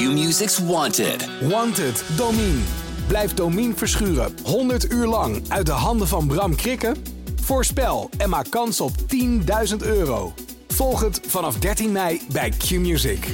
[0.00, 1.28] Q-Music's Wanted.
[1.48, 2.60] Wanted, Domine.
[3.06, 6.96] Blijf Domine verschuren 100 uur lang uit de handen van Bram Krikken?
[7.40, 8.90] Voorspel en maak kans op
[9.70, 10.32] 10.000 euro.
[10.68, 13.26] Volg het vanaf 13 mei bij Q-Music.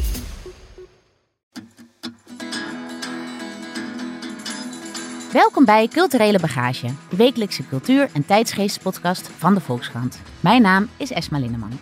[5.33, 10.21] Welkom bij Culturele Bagage, de wekelijkse cultuur- en tijdsgeestpodcast van de Volkskrant.
[10.41, 11.79] Mijn naam is Esma Linneman.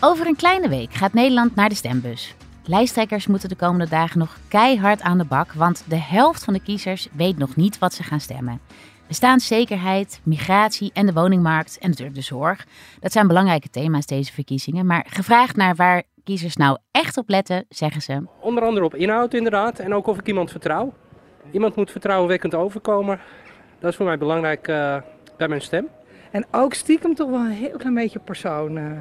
[0.00, 2.34] Over een kleine week gaat Nederland naar de stembus.
[2.68, 6.62] Lijsttrekkers moeten de komende dagen nog keihard aan de bak, want de helft van de
[6.62, 8.60] kiezers weet nog niet wat ze gaan stemmen.
[9.06, 12.66] Bestaanszekerheid, migratie en de woningmarkt en natuurlijk de zorg.
[13.00, 14.86] Dat zijn belangrijke thema's deze verkiezingen.
[14.86, 18.22] Maar gevraagd naar waar kiezers nou echt op letten, zeggen ze.
[18.40, 20.92] Onder andere op inhoud inderdaad en ook of ik iemand vertrouw.
[21.50, 23.20] Iemand moet vertrouwenwekkend overkomen.
[23.78, 24.96] Dat is voor mij belangrijk uh,
[25.36, 25.88] bij mijn stem.
[26.30, 28.76] En ook stiekem toch wel een heel klein beetje persoon.
[28.76, 28.92] Uh,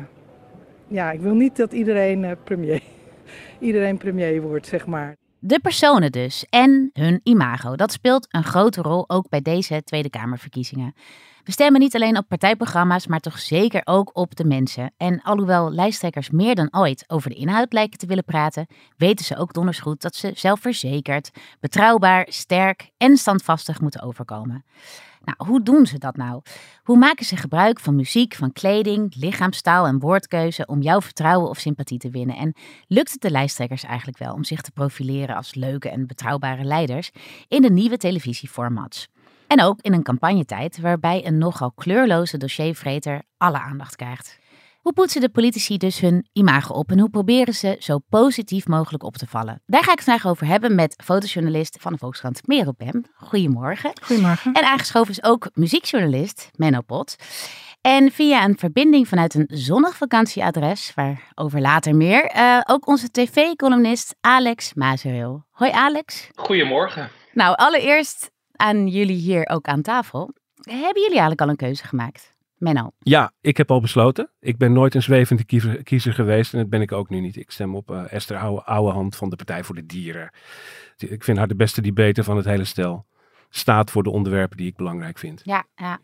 [0.88, 2.81] ja, ik wil niet dat iedereen uh, premier,
[3.59, 5.15] iedereen premier wordt, zeg maar.
[5.39, 7.75] De personen dus en hun imago.
[7.75, 10.94] Dat speelt een grote rol ook bij deze Tweede Kamerverkiezingen.
[11.44, 14.94] We stemmen niet alleen op partijprogramma's, maar toch zeker ook op de mensen.
[14.97, 19.38] En alhoewel lijsttrekkers meer dan ooit over de inhoud lijken te willen praten, weten ze
[19.38, 24.66] ook donders goed dat ze zelfverzekerd, betrouwbaar, sterk en standvastig moeten overkomen.
[25.26, 26.42] Nou, hoe doen ze dat nou?
[26.84, 31.59] Hoe maken ze gebruik van muziek, van kleding, lichaamstaal en woordkeuze om jouw vertrouwen of
[31.59, 32.36] sympathie te winnen?
[32.36, 32.54] En
[32.88, 37.12] lukt het de lijsttrekkers eigenlijk wel om zich te profileren als leuke en betrouwbare leiders
[37.48, 39.08] in de nieuwe televisieformats?
[39.48, 44.40] En ook in een campagnetijd waarbij een nogal kleurloze dossiervreter alle aandacht krijgt.
[44.86, 49.03] Hoe poetsen de politici dus hun imago op en hoe proberen ze zo positief mogelijk
[49.03, 49.61] op te vallen?
[49.66, 53.06] Daar ga ik het vandaag over hebben met fotojournalist van de Volkskrant Merel Pem.
[53.16, 53.91] Goedemorgen.
[54.02, 54.53] Goedemorgen.
[54.53, 57.16] En aangeschoven is ook muziekjournalist Menno Pot.
[57.81, 64.16] En via een verbinding vanuit een zonnig vakantieadres, waarover later meer, uh, ook onze tv-columnist
[64.22, 65.45] Alex Mazereel.
[65.50, 66.30] Hoi Alex.
[66.36, 67.09] Goedemorgen.
[67.33, 70.33] Nou, allereerst aan jullie hier ook aan tafel.
[70.56, 72.34] Hebben jullie eigenlijk al een keuze gemaakt?
[72.57, 72.91] Menno.
[72.99, 74.29] Ja, ik heb al besloten.
[74.39, 77.35] Ik ben nooit een zwevende kiezer, kiezer geweest en dat ben ik ook nu niet.
[77.35, 80.29] Ik stem op uh, Esther Oude, Ouwehand van de Partij voor de Dieren.
[80.97, 83.05] Ik vind haar de beste debater van het hele stel.
[83.49, 85.41] Staat voor de onderwerpen die ik belangrijk vind.
[85.43, 85.99] Ja, ja.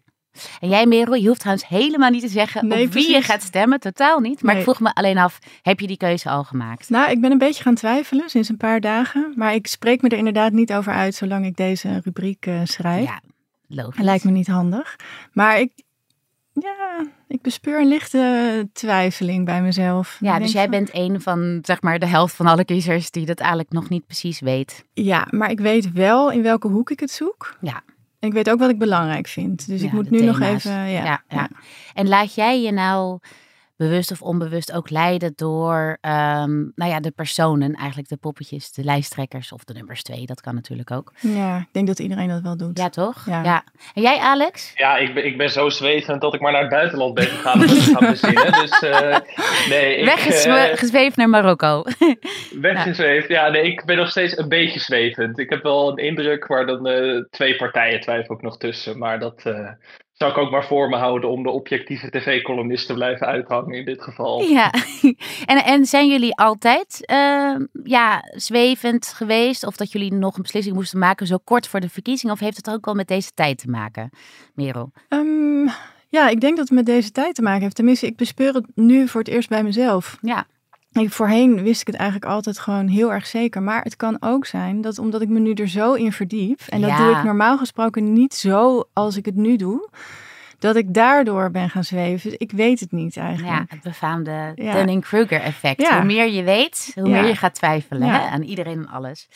[0.59, 3.41] En jij Merel, je hoeft trouwens helemaal niet te zeggen nee, op wie je gaat
[3.41, 3.79] stemmen.
[3.79, 4.41] Totaal niet.
[4.44, 4.63] Maar Nee.
[4.63, 6.89] ik vroeg me alleen af, heb je die keuze al gemaakt?
[6.89, 9.33] Nou, ik ben een beetje gaan twijfelen sinds een paar dagen.
[9.35, 13.06] Maar ik spreek me er inderdaad niet over uit zolang ik deze rubriek uh, schrijf.
[13.06, 13.22] Ja,
[13.68, 13.95] logisch.
[13.95, 14.95] Het lijkt me niet handig.
[15.33, 15.72] Maar ik,
[16.53, 20.17] ja, ik bespeur een lichte twijfeling bij mezelf.
[20.19, 23.25] Ja, dus jij van- bent een van, zeg maar, de helft van alle kiezers die
[23.25, 24.85] dat eigenlijk nog niet precies weet.
[24.94, 27.57] Ja, maar ik weet wel in welke hoek ik het zoek.
[27.62, 27.81] Ja.
[28.19, 29.67] En ik weet ook wat ik belangrijk vind.
[29.67, 30.72] Dus ik moet nu nog even...
[30.72, 31.50] Ja, Ja, ja.
[31.94, 33.19] En laat jij je nou
[33.88, 38.84] bewust of onbewust ook leiden door ehm, nou ja, de personen, eigenlijk de poppetjes, de
[38.84, 41.14] lijsttrekkers of de nummers twee, dat kan natuurlijk ook.
[41.19, 42.78] Ja, ik denk dat iedereen dat wel doet.
[42.78, 43.25] Ja, toch?
[43.25, 43.64] Ja.
[43.94, 44.72] En jij, Alex?
[44.75, 47.53] Ja, ik ben, ik ben zo zwevend dat ik maar naar het buitenland ben gegaan
[47.53, 48.52] om het te gaan bezinnen.
[48.52, 49.18] Dus eh,
[49.69, 50.06] nee, ik...
[50.94, 51.84] eh, naar Marokko.
[52.68, 53.28] weggezweefd.
[53.28, 55.40] Ja, nee, ik ben nog steeds een beetje zwevend.
[55.40, 58.98] Ik heb wel een indruk, maar dan eh, twee partijen twijfel ik nog tussen.
[58.98, 59.69] Maar dat eh,
[60.22, 63.86] zou ik ook maar voor me houden om de objectieve tv-columnist te blijven uithangen in
[63.86, 64.42] dit geval.
[64.42, 64.74] Ja,
[65.52, 69.66] en, en zijn jullie altijd ehm, ja, zwevend geweest?
[69.66, 72.31] Of dat jullie nog een beslissing moesten maken zo kort voor de verkiezing?
[72.31, 74.10] Of heeft het ook wel met deze tijd te maken,
[74.54, 74.92] Merel?
[75.08, 75.68] Ehm,
[76.10, 77.76] ja, ik denk dat het met deze tijd te maken heeft.
[77.76, 80.18] Tenminste, ik bespeur het nu voor het eerst bij mezelf.
[80.22, 80.46] Ja,
[80.91, 83.62] Ik, voorheen wist ik het eigenlijk altijd gewoon heel erg zeker.
[83.63, 86.62] Maar het kan ook zijn dat omdat ik me nu er zo in verdiep...
[86.69, 86.97] en dat Ja.
[86.97, 89.90] doe ik normaal gesproken niet zo als ik het nu doe...
[90.59, 92.30] dat ik daardoor ben gaan zweven.
[92.30, 93.72] Dus ik weet het niet ja eigenlijk.
[93.72, 94.74] het befaamde Ja.
[94.74, 95.81] Dunning-Kruger effect.
[95.81, 95.96] Ja.
[95.97, 97.22] Hoe meer je weet, hoe Ja.
[97.22, 98.19] meer je gaat twijfelen Ja.
[98.19, 99.28] hè, aan iedereen en alles.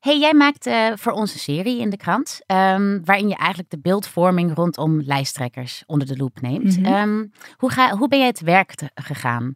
[0.00, 3.70] Hey, jij maakt eh, voor ons een serie in de krant, ehm, waarin je eigenlijk
[3.70, 6.78] de beeldvorming rondom lijsttrekkers onder de loep neemt.
[6.80, 6.92] Mhm.
[6.94, 7.24] Ehm,
[7.56, 9.54] hoe, ga, hoe ben jij te werk te- gegaan?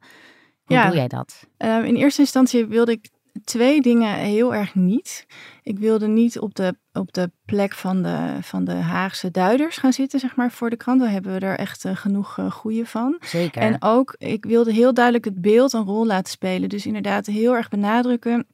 [0.67, 0.87] Hoe Ja.
[0.87, 1.47] doe jij dat?
[1.57, 3.09] Ehm, in eerste instantie wilde ik
[3.45, 5.27] twee dingen heel erg niet.
[5.63, 9.93] Ik wilde niet op de, op de plek van de, van de Haagse duiders gaan
[9.93, 11.01] zitten, zeg maar, voor de krant.
[11.01, 13.17] Daar hebben we er echt eh, genoeg uh, goede van.
[13.21, 13.63] Zeker.
[13.63, 16.69] En ook, ik wilde heel duidelijk het beeld een rol laten spelen.
[16.69, 18.47] Dus inderdaad heel erg benadrukken.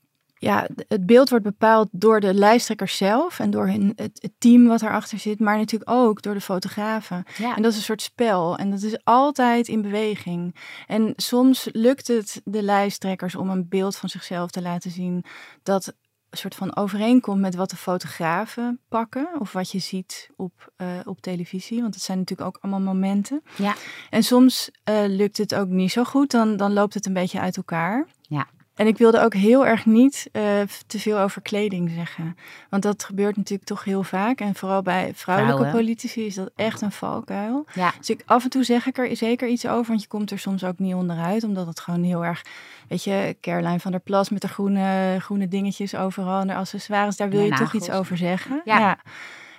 [0.42, 4.66] Ja, het beeld wordt bepaald door de lijsttrekkers zelf en door hun, het, het team
[4.66, 7.24] wat erachter zit, maar natuurlijk ook door de fotografen.
[7.36, 7.56] ja.
[7.56, 10.54] En dat is een soort spel en dat is altijd in beweging.
[10.86, 15.24] En soms lukt het de lijsttrekkers om een beeld van zichzelf te laten zien
[15.62, 15.86] dat
[16.30, 20.86] een soort van overeenkomt met wat de fotografen pakken of wat je ziet op, eh,
[21.04, 21.80] op televisie.
[21.80, 23.42] Want het zijn natuurlijk ook allemaal momenten.
[23.56, 23.74] Ja.
[24.10, 27.40] En soms eh, lukt het ook niet zo goed, dan, dan loopt het een beetje
[27.40, 28.06] uit elkaar.
[28.20, 28.46] Ja.
[28.74, 30.42] En ik wilde ook heel erg niet uh,
[30.86, 32.36] te veel over kleding zeggen.
[32.70, 34.40] Want dat gebeurt natuurlijk toch heel vaak.
[34.40, 35.84] En vooral bij vrouwelijke Vrouwen.
[35.84, 37.64] politici is dat echt een valkuil.
[37.74, 37.92] Ja.
[37.98, 39.86] Dus ik, af en toe zeg ik er zeker iets over.
[39.86, 41.44] Want je komt er soms ook niet onderuit.
[41.44, 42.42] Omdat het gewoon heel erg...
[42.88, 46.40] Weet je, Caroline van der Plas met de groene, groene dingetjes overal.
[46.40, 47.16] En de accessoires.
[47.16, 48.62] Daar wil je toch iets over zeggen.
[48.64, 48.98] Ja.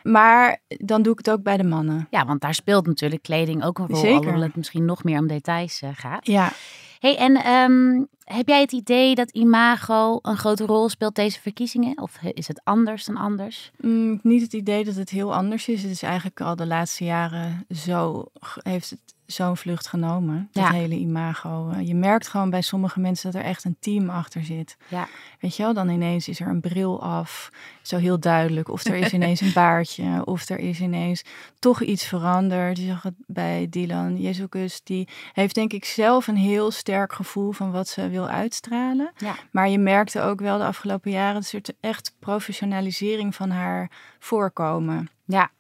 [0.04, 2.08] Maar dan doe ik het ook bij de mannen.
[2.10, 3.96] ja, want daar speelt natuurlijk kleding ook een rol.
[3.96, 4.18] Zeker.
[4.18, 6.28] Alhoewel het misschien nog meer om details eh, gaat.
[6.28, 6.52] Ja,
[7.00, 12.02] hey, en ehm, heb jij het idee dat imago een grote rol speelt deze verkiezingen?
[12.02, 13.72] Of is het anders dan anders?
[13.78, 15.82] Mm, niet het idee dat het heel anders is.
[15.82, 18.26] Het is eigenlijk al de laatste jaren zo,
[18.64, 20.50] heeft het zo'n vlucht genomen.
[20.51, 20.71] Dat Ja.
[20.71, 21.69] hele imago.
[21.69, 24.77] Eh, Je merkt gewoon bij sommige mensen dat er echt een team achter zit.
[24.88, 25.07] Ja.
[25.39, 27.50] Weet je wel, dan ineens is er een bril af.
[27.81, 28.69] Zo heel duidelijk.
[28.69, 30.25] Of er is ineens een baardje.
[30.25, 31.24] Of er is ineens
[31.59, 32.77] toch iets veranderd.
[32.77, 34.81] Je zag het bij Dylan Jezus.
[34.83, 39.12] Die heeft denk ik zelf een heel sterk gevoel van wat ze wil uitstralen.
[39.18, 39.35] Ja.
[39.51, 41.41] Maar je merkte ook wel de afgelopen jaren...
[41.51, 45.09] dat er echt professionalisering van haar voorkomen.
[45.25, 45.51] Ja.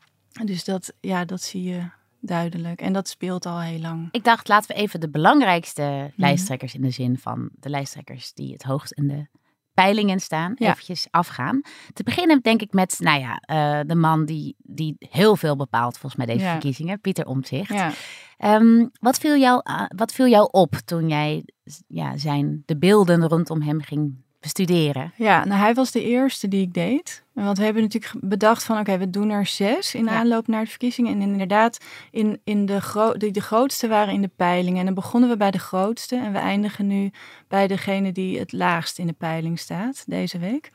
[0.45, 1.83] Dus dat, ja, dat zie je
[2.25, 2.81] duidelijk.
[2.81, 4.07] En dat speelt al heel lang.
[4.11, 6.09] Ik dacht, laten we even de belangrijkste Mhm.
[6.15, 9.27] lijsttrekkers in de zin van de lijsttrekkers die het hoogst in de
[9.73, 10.69] peilingen staan, Ja.
[10.71, 11.61] eventjes afgaan.
[11.93, 15.97] Te beginnen denk ik met, nou ja, eh, de man die, die heel veel bepaalt
[15.97, 16.51] volgens mij deze Ja.
[16.51, 17.69] verkiezingen, Pieter Omtzigt.
[17.73, 17.91] Ja.
[18.37, 21.43] Ehm, wat, viel jou, a- wat viel jou op toen jij
[21.87, 25.11] ja, zijn, de beelden rondom hem ging bestuderen?
[25.15, 27.23] Ja, nou hij was de eerste die ik deed.
[27.31, 30.11] Want we hebben natuurlijk bedacht van oké, we doen er zes in Ja.
[30.11, 31.13] aanloop naar de verkiezingen.
[31.13, 31.77] En inderdaad,
[32.11, 34.79] in, in de, gro de, de grootste waren in de peilingen.
[34.79, 36.15] En dan begonnen we bij de grootste.
[36.15, 37.11] En we eindigen nu
[37.47, 40.69] bij degene die het laagst in de peiling staat deze week.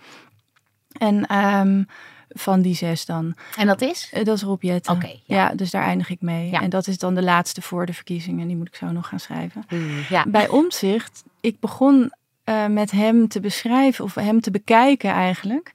[0.99, 1.83] En ehm,
[2.29, 3.35] van die zes dan.
[3.57, 4.11] En dat is?
[4.13, 4.95] Eh, Dat is Rob Jetten.
[4.95, 5.17] Oké, ja.
[5.25, 5.55] ja.
[5.55, 6.51] dus daar eindig ik mee.
[6.51, 6.61] Ja.
[6.61, 8.47] En dat is dan de laatste voor de verkiezingen.
[8.47, 9.65] Die moet ik zo nog gaan schrijven.
[10.09, 10.25] Ja.
[10.29, 12.13] Bij Omzicht, ik begon
[12.49, 15.73] eh, met hem te beschrijven of hem te bekijken eigenlijk.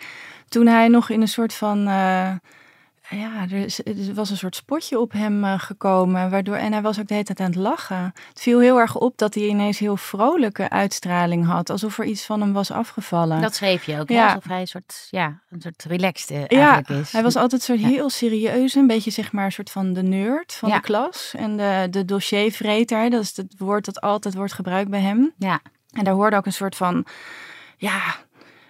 [0.49, 1.77] Toen hij nog in een soort van.
[1.87, 2.31] eh,
[3.09, 6.29] ja, er, is- er was een soort spotje op hem eh, gekomen.
[6.29, 8.13] Waardoor, en hij was ook de hele tijd aan het lachen.
[8.29, 11.69] Het viel heel erg op dat hij ineens heel vrolijke uitstraling had.
[11.69, 13.41] Alsof er iets van hem was afgevallen.
[13.41, 14.25] Dat schreef je ook, Ja.
[14.27, 17.11] alsof hij een soort, ja, een soort relaxed eh, ja, eigenlijk is.
[17.11, 17.87] hij was altijd soort Ja.
[17.87, 18.75] heel serieus.
[18.75, 21.33] Een beetje zeg maar een soort van de nerd van de klas.
[21.37, 23.09] En de, de dossiervreter.
[23.09, 25.33] Dat is het woord dat altijd wordt gebruikt bij hem.
[25.37, 25.59] Ja,
[25.93, 27.05] En daar hoorde ook een soort van,
[27.77, 28.01] ja,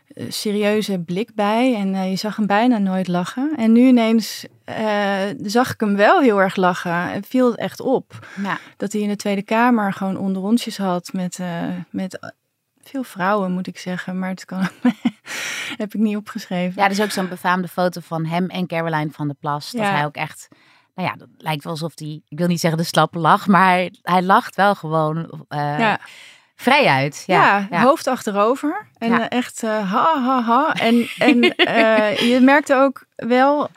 [0.08, 1.75] eh, serieuze blik bij.
[1.75, 3.54] En eh, je zag hem bijna nooit lachen.
[3.58, 7.10] En nu ineens eh, zag ik hem wel heel erg lachen.
[7.12, 8.28] Het viel het echt op.
[8.44, 8.58] ja.
[8.78, 11.40] Dat hij in de Tweede Kamer gewoon onderrondjes had met,
[11.90, 12.34] met
[12.84, 14.20] veel vrouwen, moet ik zeggen.
[14.20, 14.68] Maar het kan
[15.84, 16.74] heb ik niet opgeschreven.
[16.75, 19.72] ja, er is ook zo'n befaamde foto van hem en Caroline van der Plas.
[19.72, 19.92] Dat Ja.
[19.92, 20.48] hij ook echt,
[20.96, 23.68] nou ja, dat lijkt wel alsof hij, ik wil niet zeggen de slappe lach, maar
[23.68, 26.00] hij, hij lacht wel gewoon ja.
[26.55, 27.23] Vrij uit.
[27.27, 28.88] Ja, Ja, hoofd achterover.
[28.97, 29.29] En Ja.
[29.29, 30.73] eh, echt eh, ha, ha, ha.
[30.73, 33.69] En, en eh, je merkte ook wel...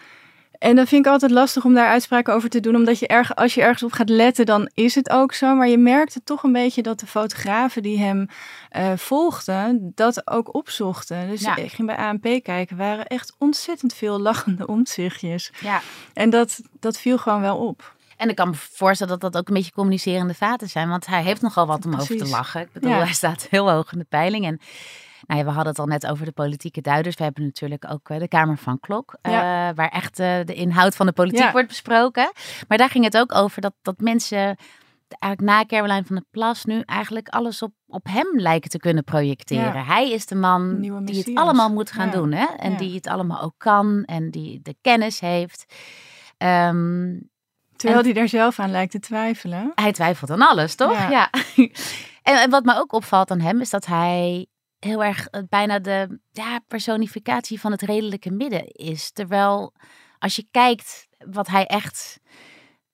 [0.59, 2.75] En dat vind ik altijd lastig om daar uitspraken over te doen.
[2.77, 5.55] Omdat je erg, als je ergens op gaat letten, dan is het ook zo.
[5.55, 8.27] Maar je merkte toch een beetje dat de fotografen die hem
[8.97, 11.29] volgden, dat ook opzochten.
[11.29, 11.57] Dus Ja.
[11.57, 15.51] ik ging bij ANP kijken, waren echt ontzettend veel lachende omzichtjes.
[15.61, 15.81] ja.
[16.15, 17.95] En dat, dat viel gewoon wel op.
[18.17, 20.89] En ik kan me voorstellen dat dat ook een beetje communicerende vaten zijn.
[20.89, 22.61] Want hij heeft nogal wat om over te lachen.
[22.61, 22.99] Ik bedoel, Ja.
[22.99, 24.45] hij staat heel hoog in de peiling.
[24.45, 24.61] En
[25.27, 27.17] nou ja, we hadden het al net over de politieke duiders.
[27.17, 29.17] We hebben natuurlijk ook eh, de Kamer van Klok.
[29.23, 29.33] eh,
[29.75, 31.53] waar echt eh, de inhoud van de politiek Ja.
[31.53, 32.33] wordt besproken.
[32.69, 34.57] Maar daar ging het ook over dat, dat mensen...
[35.19, 39.05] Eigenlijk na Caroline van der Plas nu eigenlijk alles op, op hem lijken te kunnen
[39.05, 39.75] projecteren.
[39.75, 39.85] Ja.
[39.85, 42.33] Hij is de man die het allemaal moet gaan doen.
[42.33, 42.47] Hè?
[42.57, 44.05] En die het allemaal ook kan.
[44.05, 45.75] En die de kennis heeft.
[46.37, 47.15] Ehm,
[47.77, 49.73] Terwijl hij daar zelf aan lijkt te twijfelen.
[49.75, 50.93] hij twijfelt aan alles, toch?
[50.93, 51.11] Ja.
[51.11, 51.31] Ja.
[52.23, 54.47] en, en wat me ook opvalt aan hem is dat hij
[54.79, 59.11] heel erg eh, bijna de ja, personificatie van het redelijke midden is.
[59.11, 59.73] Terwijl
[60.19, 62.21] als je kijkt wat hij echt,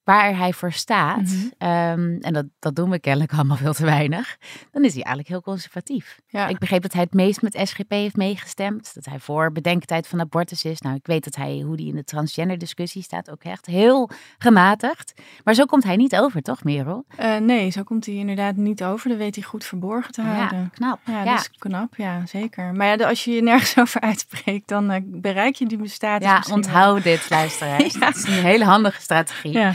[0.04, 1.36] waar hij voor staat, Mhm.
[1.58, 4.36] ehm, en dat, dat doen we kennelijk allemaal veel te weinig,
[4.70, 6.20] dan is hij eigenlijk heel conservatief.
[6.26, 6.46] Ja.
[6.48, 8.94] Ik begreep dat hij het meest met SGP heeft meegestemd.
[8.94, 10.80] Dat hij voor bedenktijd van abortus is.
[10.80, 14.10] Nou, ik weet dat hij, hoe hij in de transgender discussie staat, ook echt heel
[14.38, 15.12] gematigd.
[15.44, 17.04] Maar zo komt hij niet over, toch Merel?
[17.16, 19.08] Eh, nee, zo komt hij inderdaad niet over.
[19.08, 20.70] Dat weet hij goed verborgen te Ja, houden.
[20.74, 21.00] knap.
[21.04, 21.94] Ja, Ja, dat is knap.
[21.96, 22.72] Ja, zeker.
[22.74, 26.42] Maar ja, als je je nergens over uitspreekt, dan eh, bereik je die status ja
[26.46, 26.56] wel.
[26.56, 27.80] onthoud dit, luisteraars.
[27.94, 27.98] Ja.
[28.00, 29.52] Dat is een hele handige strategie.
[29.52, 29.72] Ja.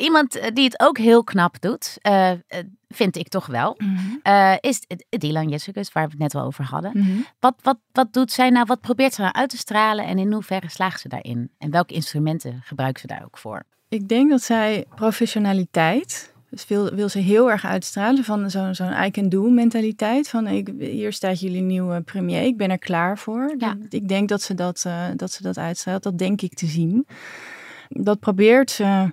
[0.00, 2.38] Iemand eh, die het ook heel knap doet, eh, eh,
[2.88, 4.56] vind ik toch wel, Mhm.
[4.60, 6.90] is Dylan Jessicus, waar we het net wel over hadden.
[6.94, 7.10] Mhm.
[7.40, 8.64] Wat, wat, wat doet zij nou?
[8.66, 11.50] Wat probeert ze nou uit te stralen en in hoeverre slaagt ze daarin?
[11.58, 13.62] En welke instrumenten gebruikt ze daar ook voor?
[13.88, 19.04] Ik denk dat zij professionaliteit Dus wil, wil ze heel erg uitstralen van zo'n zo'n
[19.04, 20.28] I can do mentaliteit.
[20.28, 23.54] Van ik, hier staat jullie nieuwe premier, ik ben er klaar voor.
[23.58, 23.76] Ja.
[23.88, 27.06] Ik denk dat ze dat, uh, dat ze dat uitstraalt, dat denk ik te zien.
[27.88, 29.12] Dat probeert ze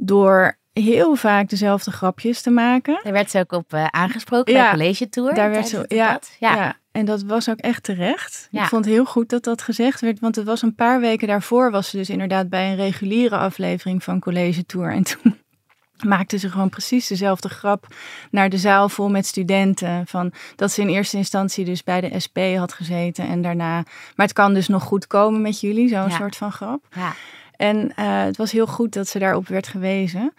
[0.00, 3.00] door heel vaak dezelfde grapjes te maken.
[3.02, 5.34] Daar werd ze ook op uh, aangesproken ja, bij College Tour.
[5.34, 6.76] Daar werd ze, ja, ja, ja.
[6.92, 8.48] En dat was ook echt terecht.
[8.50, 8.62] Ja.
[8.62, 10.20] Ik vond heel goed dat dat gezegd werd.
[10.20, 14.04] Want het was een paar weken daarvoor was ze dus inderdaad bij een reguliere aflevering
[14.04, 14.92] van College Tour.
[14.92, 15.38] En toen
[16.08, 17.86] maakte ze gewoon precies dezelfde grap
[18.30, 20.06] naar de zaal vol met studenten.
[20.06, 23.74] Van dat ze in eerste instantie dus bij de SP had gezeten en daarna.
[24.16, 26.86] Maar het kan dus nog goed komen met jullie, zo'n soort van grap.
[26.94, 27.14] Ja.
[27.60, 30.32] En uh, het was heel goed dat ze daarop werd gewezen.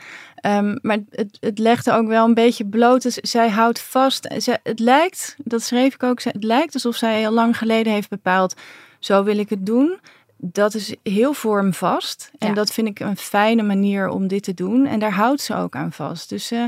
[0.45, 3.01] Um, maar het, het legde ook wel een beetje bloot.
[3.01, 4.33] Dus zij houdt vast.
[4.37, 8.09] Zij, het lijkt, dat schreef ik ook, het lijkt alsof zij heel lang geleden heeft
[8.09, 8.55] bepaald.
[8.99, 9.99] Zo wil ik het doen
[10.43, 12.31] dat is heel vormvast.
[12.37, 12.53] En Ja.
[12.53, 14.85] dat vind ik een fijne manier om dit te doen.
[14.85, 16.29] En daar houdt ze ook aan vast.
[16.29, 16.63] Dus eh,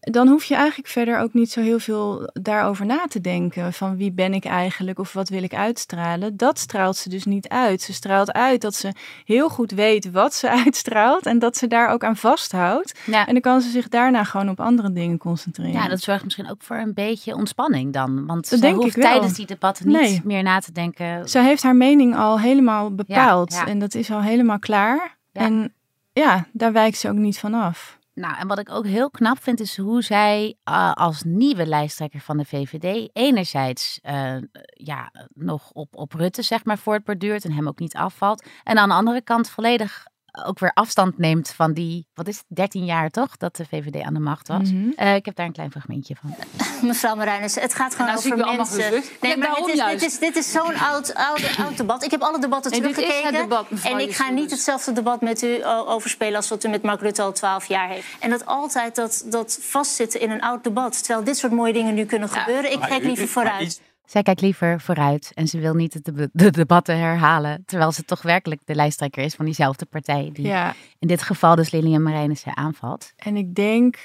[0.00, 3.72] dan hoef je eigenlijk verder ook niet zo heel veel daarover na te denken.
[3.72, 6.36] Van wie ben ik eigenlijk of wat wil ik uitstralen.
[6.36, 7.80] Dat straalt ze dus niet uit.
[7.82, 8.92] Ze straalt uit dat ze
[9.24, 11.26] heel goed weet wat ze uitstraalt.
[11.26, 12.98] En dat ze daar ook aan vasthoudt.
[13.06, 13.26] Ja.
[13.26, 15.72] En dan kan ze zich daarna gewoon op andere dingen concentreren.
[15.72, 18.26] Ja, dat zorgt misschien ook voor een beetje ontspanning dan.
[18.26, 20.20] Want Dat denk hoeft tijdens die debatten niet Nee.
[20.24, 21.28] meer na te denken.
[21.28, 23.52] Ze heeft haar mening al helemaal bepaald.
[23.52, 23.66] ja.
[23.66, 25.16] En dat is al helemaal klaar.
[25.32, 25.72] En
[26.12, 27.97] ja, daar wijkt ze ook niet van af.
[28.18, 32.20] Nou, en wat ik ook heel knap vind, is hoe zij eh, als nieuwe lijsttrekker
[32.20, 34.36] van de VVD enerzijds eh,
[34.70, 38.46] ja, nog op, op Rutte zeg maar voortborduurt en hem ook niet afvalt.
[38.62, 40.06] En aan de andere kant volledig
[40.44, 44.02] ook weer afstand neemt van die, wat is het, 13 jaar toch, dat de VVD
[44.02, 44.72] aan de macht was.
[44.72, 44.90] Mhm.
[44.96, 46.34] Eh, ik heb daar een klein fragmentje van.
[46.88, 49.02] Mevrouw Marijnis, het gaat gewoon Nou, over mensen.
[49.20, 52.04] Nee, maar dit is, dit is, dit is zo'n oud, oud, oud debat.
[52.04, 53.48] Ik heb alle debatten Nee, dit is het teruggekeken.
[53.48, 57.00] debat, en ik ga niet hetzelfde debat met u overspelen als wat u met Mark
[57.00, 58.06] Rutte al twaalf jaar heeft.
[58.20, 60.98] En dat altijd dat, dat vastzitten in een oud debat.
[61.04, 62.72] Terwijl dit soort mooie dingen nu kunnen gebeuren.
[62.72, 63.80] Ik kijk liever vooruit.
[64.08, 67.62] Zij kijkt liever vooruit en ze wil niet de, de debatten herhalen.
[67.66, 70.30] Terwijl ze toch werkelijk de lijsttrekker is van diezelfde partij.
[70.32, 73.12] Die Ja, in dit geval dus Lilian Marijnissen aanvalt.
[73.16, 73.98] en ik denk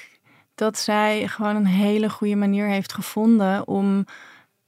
[0.54, 4.04] dat zij gewoon een hele goede manier heeft gevonden om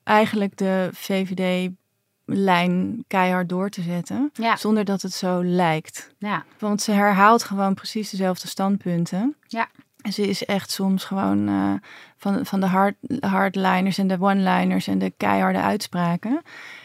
[0.02, 4.30] eigenlijk de VVD-lijn keihard door te zetten.
[4.32, 4.56] Ja.
[4.56, 6.14] Zonder dat het zo lijkt.
[6.18, 9.36] Ja, Want ze herhaalt gewoon precies dezelfde standpunten.
[9.46, 9.68] Ja.
[10.12, 11.72] Ze is echt soms gewoon eh,
[12.16, 16.42] van, van de hard, hardliners en de one-liners en de keiharde uitspraken.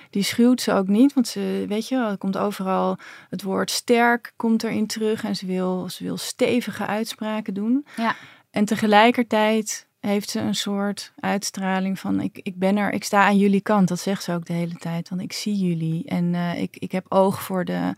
[0.10, 2.98] Die schuwt ze ook niet, want ze, weet je, er komt overal
[3.30, 5.24] het woord sterk komt erin terug.
[5.24, 7.86] En ze wil, ze wil stevige uitspraken doen.
[7.96, 8.16] Ja.
[8.50, 13.38] En tegelijkertijd heeft ze een soort uitstraling van ik, ik ben er, ik sta aan
[13.38, 13.88] jullie kant.
[13.88, 15.10] Dat zegt ze ook de hele tijd.
[15.10, 17.94] Want ik zie jullie en eh, ik, ik heb oog voor de.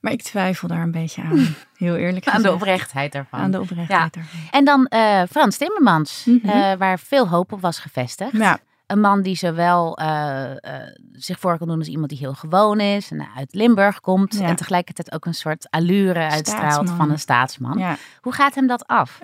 [0.00, 1.46] Maar ik twijfel daar een beetje aan.
[1.76, 2.54] Heel eerlijk aan de gezegd.
[2.54, 3.40] oprechtheid daarvan.
[3.40, 4.40] Aan de oprechtheid daarvan.
[4.50, 6.48] En dan eh, Frans Timmermans, Mhm.
[6.48, 8.32] eh, waar veel hoop op was gevestigd.
[8.32, 8.58] Ja.
[8.86, 10.44] Een man die zowel eh,
[11.12, 14.34] zich voor kan doen als iemand die heel gewoon is en uit Limburg komt.
[14.38, 14.46] Ja.
[14.46, 16.96] En tegelijkertijd ook een soort allure uitstraalt Staatsman.
[16.96, 17.78] van een staatsman.
[17.78, 17.96] ja.
[18.20, 19.18] Hoe gaat hem dat af?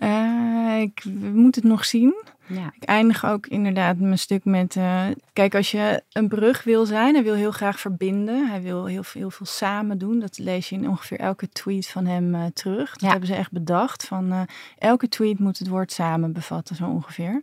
[0.81, 2.15] Ik we moeten het nog zien.
[2.49, 2.73] Ja.
[2.75, 4.77] Ik eindig ook inderdaad mijn stuk met...
[4.77, 8.49] eh, kijk, als je een brug wil zijn, hij wil heel graag verbinden.
[8.49, 10.19] Hij wil heel, veel- heel veel samen doen.
[10.19, 12.91] Dat lees je in ongeveer elke tweet van hem eh, terug.
[12.91, 13.09] Dat Ja.
[13.09, 14.05] hebben ze echt bedacht.
[14.07, 14.41] Van, eh,
[14.79, 17.43] elke tweet moet het woord samen bevatten, zo ongeveer.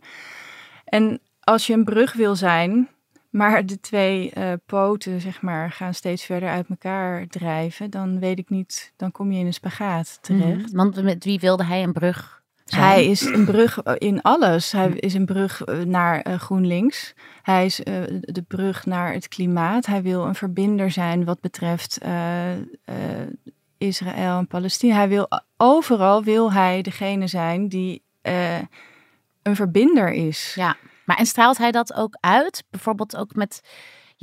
[0.84, 2.88] En als je een brug wil zijn,
[3.30, 4.32] maar de twee
[4.66, 7.90] poten zeg maar, gaan steeds verder uit elkaar drijven...
[7.90, 10.66] dan weet ik niet, dan kom je in een spagaat terecht.
[10.68, 10.76] Mhm.
[10.76, 12.42] Want met wie wilde hij een brug
[12.74, 12.86] zijn?
[12.86, 14.72] Hij is een brug eh, in alles.
[14.72, 17.14] Hij is een brug eh, naar eh, GroenLinks.
[17.42, 17.76] Hij is
[18.20, 19.86] de brug naar het klimaat.
[19.86, 21.98] Hij wil een verbinder zijn wat betreft
[23.78, 24.94] Israël en Palestina.
[24.94, 28.02] Hij wil overal wil hij degene zijn die
[29.42, 30.52] een verbinder is.
[30.54, 32.64] Ja, maar en straalt hij dat ook uit?
[32.70, 33.60] Bijvoorbeeld ook met...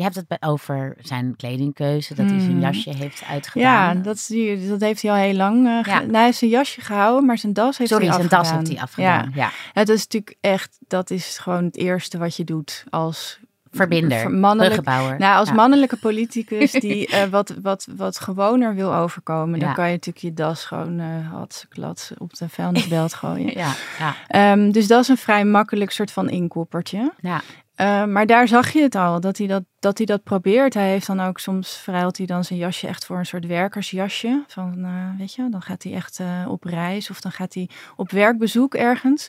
[0.02, 2.60] Je hebt het bij- over zijn kledingkeuze, dat hij zijn Hmm.
[2.62, 4.02] jasje heeft Ja, uitgedaan.
[4.02, 5.66] dat, zie je, dat heeft hij al heel lang.
[5.86, 6.00] Ja.
[6.00, 8.68] nou, hij heeft zijn jasje gehouden, maar zijn das heeft Sorry, hij zijn das heeft
[8.68, 9.32] hij Ja, afgedaan.
[9.36, 9.50] Ja.
[9.74, 13.40] het is natuurlijk echt, dat is gewoon het eerste wat je doet als
[13.74, 14.86] Verbinder, ver- mannelijk.
[14.86, 15.54] Nou, als Ja.
[15.56, 19.74] mannelijke politicus die eh, wat, wat, wat gewoner wil overkomen, dan Ja.
[19.76, 23.58] kan je natuurlijk je das gewoon uh, klats op de vuilnisbelt gooien.
[23.58, 27.12] Ja, ja, Ehm, dus dat is een vrij makkelijk soort van inkoppertje.
[27.22, 27.42] ja.
[27.82, 30.74] Eh, maar daar zag je het al, dat hij dat, dat hij dat probeert.
[30.74, 34.44] Hij heeft dan ook soms verruilt hij dan zijn jasje echt voor een soort werkersjasje.
[34.48, 37.70] Van, eh, weet je, dan gaat hij echt eh, op reis of dan gaat hij
[37.96, 39.28] op werkbezoek ergens.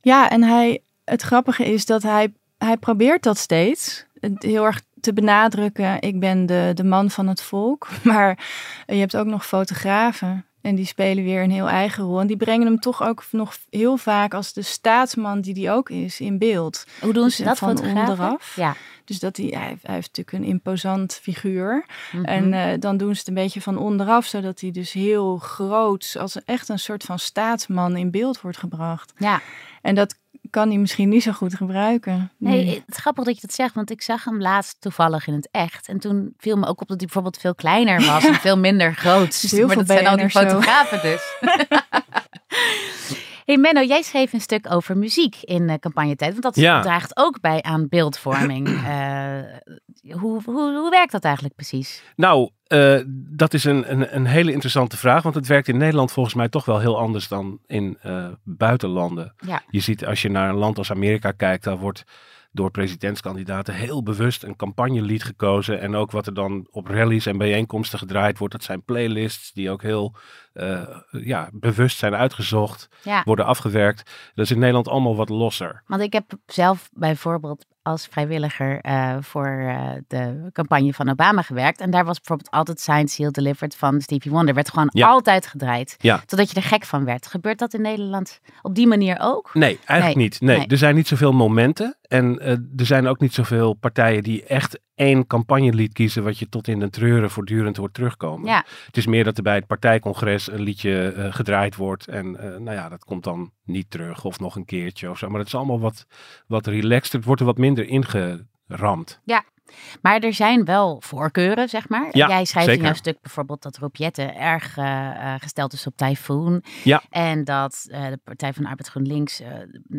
[0.00, 4.06] Ja, en hij, het grappige is dat hij, hij probeert dat steeds.
[4.38, 7.88] Heel erg te benadrukken, ik ben de, de man van het volk.
[8.02, 8.38] Maar
[8.86, 10.46] je hebt ook nog fotografen.
[10.64, 12.20] En die spelen weer een heel eigen rol.
[12.20, 15.90] En die brengen hem toch ook nog heel vaak als de staatsman die die ook
[15.90, 16.84] is in beeld.
[17.00, 18.56] Hoe doen Dus ze dat van onderaf?
[18.56, 18.76] Ja.
[19.04, 21.86] Dus dat hij, hij, heeft, hij heeft natuurlijk een imposant figuur.
[22.12, 22.24] Mhm.
[22.24, 26.16] En eh, dan doen ze het een beetje van onderaf, zodat hij dus heel groot,
[26.18, 29.12] als echt een soort van staatsman in beeld wordt gebracht.
[29.18, 29.40] ja.
[29.82, 30.16] En dat
[30.50, 32.32] kan hij misschien niet zo goed gebruiken.
[32.38, 35.34] Nee, het is grappig dat je dat zegt, want ik zag hem laatst toevallig in
[35.34, 35.88] het echt.
[35.88, 38.94] En toen viel me ook op dat hij bijvoorbeeld veel kleiner was en veel minder
[38.94, 39.34] groot.
[39.34, 40.40] heel maar veel dat zijn al die zo.
[40.40, 41.22] fotografen dus.
[43.46, 46.30] hey Menno, jij schreef een stuk over muziek in uh, campagnetijd.
[46.30, 46.80] Want dat Ja.
[46.82, 48.68] draagt ook bij aan beeldvorming.
[48.84, 49.38] Eh,
[50.12, 52.02] hoe, hoe, hoe werkt dat eigenlijk precies?
[52.16, 55.22] Nou, eh, dat is een, een, een hele interessante vraag.
[55.22, 59.34] Want het werkt in Nederland volgens mij toch wel heel anders dan in eh, buitenlanden.
[59.46, 59.62] Ja.
[59.68, 62.04] Je ziet als je naar een land als Amerika kijkt, daar wordt
[62.52, 65.80] door presidentskandidaten heel bewust een campagnelied gekozen.
[65.80, 69.70] En ook wat er dan op rallies en bijeenkomsten gedraaid wordt, dat zijn playlists die
[69.70, 70.14] ook heel
[70.52, 73.22] eh, ja, bewust zijn uitgezocht, Ja.
[73.24, 74.10] worden afgewerkt.
[74.34, 75.82] Dat is in Nederland allemaal wat losser.
[75.86, 81.80] Want ik heb zelf bijvoorbeeld als vrijwilliger eh, voor eh, de campagne van Obama gewerkt.
[81.80, 84.54] En daar was bijvoorbeeld altijd Signed, Sealed, Delivered van Stevie Wonder.
[84.54, 85.08] Werd gewoon Ja.
[85.08, 85.96] altijd gedraaid.
[85.98, 86.22] Ja.
[86.26, 87.26] Totdat je er gek van werd.
[87.26, 89.50] Gebeurt dat in Nederland op die manier ook?
[89.54, 90.40] Nee, eigenlijk Nee, niet.
[90.40, 90.66] Nee, nee.
[90.66, 91.96] er zijn niet zoveel momenten.
[92.08, 96.24] En eh, er zijn ook niet zoveel partijen die echt één campagnelied kiezen.
[96.24, 98.46] wat je tot in de treuren voortdurend hoort terugkomen.
[98.46, 98.64] Ja.
[98.86, 102.08] Het is meer dat er bij het partijcongres een liedje eh, gedraaid wordt.
[102.08, 105.28] En eh, nou ja, dat komt dan niet terug of nog een keertje of zo.
[105.28, 106.06] Maar het is allemaal wat,
[106.46, 107.12] wat relaxed.
[107.12, 109.20] Het wordt er wat minder ingeramd.
[110.02, 112.08] Maar er zijn wel voorkeuren, zeg maar.
[112.10, 116.62] Ja, Jij schrijft in jouw stuk bijvoorbeeld dat Ropiette erg eh, gesteld is op Typhoon.
[116.84, 117.02] Ja.
[117.10, 119.48] En dat eh, de Partij van de Arbeid GroenLinks eh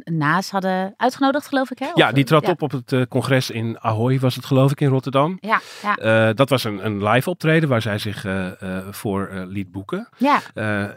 [0.04, 1.80] Naas hadden uitgenodigd, geloof ik.
[1.80, 1.90] Hè?
[1.94, 2.52] Ja, Of, die trad ja.
[2.52, 5.38] op op het congres in Ahoy, was het geloof ik, in Rotterdam.
[5.42, 8.26] Ja, ja, dat was een, een live optreden waar zij zich
[8.90, 10.10] voor liet boeken.
[10.18, 10.42] ja.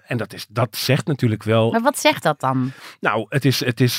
[0.06, 2.72] En dat, is, dat zegt natuurlijk wel Maar wat zegt dat dan?
[3.00, 3.98] Nou, het is, het is,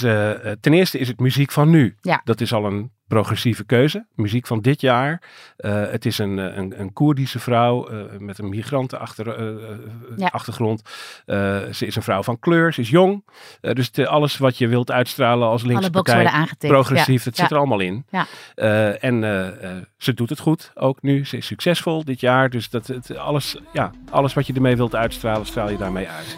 [0.60, 1.96] ten eerste is het muziek van nu.
[2.02, 2.22] Ja.
[2.24, 4.06] Dat is al een progressieve keuze.
[4.16, 5.22] Muziek van dit jaar.
[5.58, 10.82] Eh, het is een, eh, een, een Koerdische vrouw eh, met een migrantenachtergrond.
[11.26, 11.74] Ja.
[11.74, 13.24] Ze is een vrouw van kleur, ze is jong.
[13.62, 18.06] dus alles wat je wilt uitstralen als linkse partij, progressief, dat zit er allemaal in.
[19.00, 19.22] en
[19.98, 21.26] ze doet het goed ook nu.
[21.26, 22.50] Ze is succesvol dit jaar.
[22.50, 26.36] Dus dat, het, alles, ja, alles wat je ermee wilt uitstralen, straal je daarmee uit.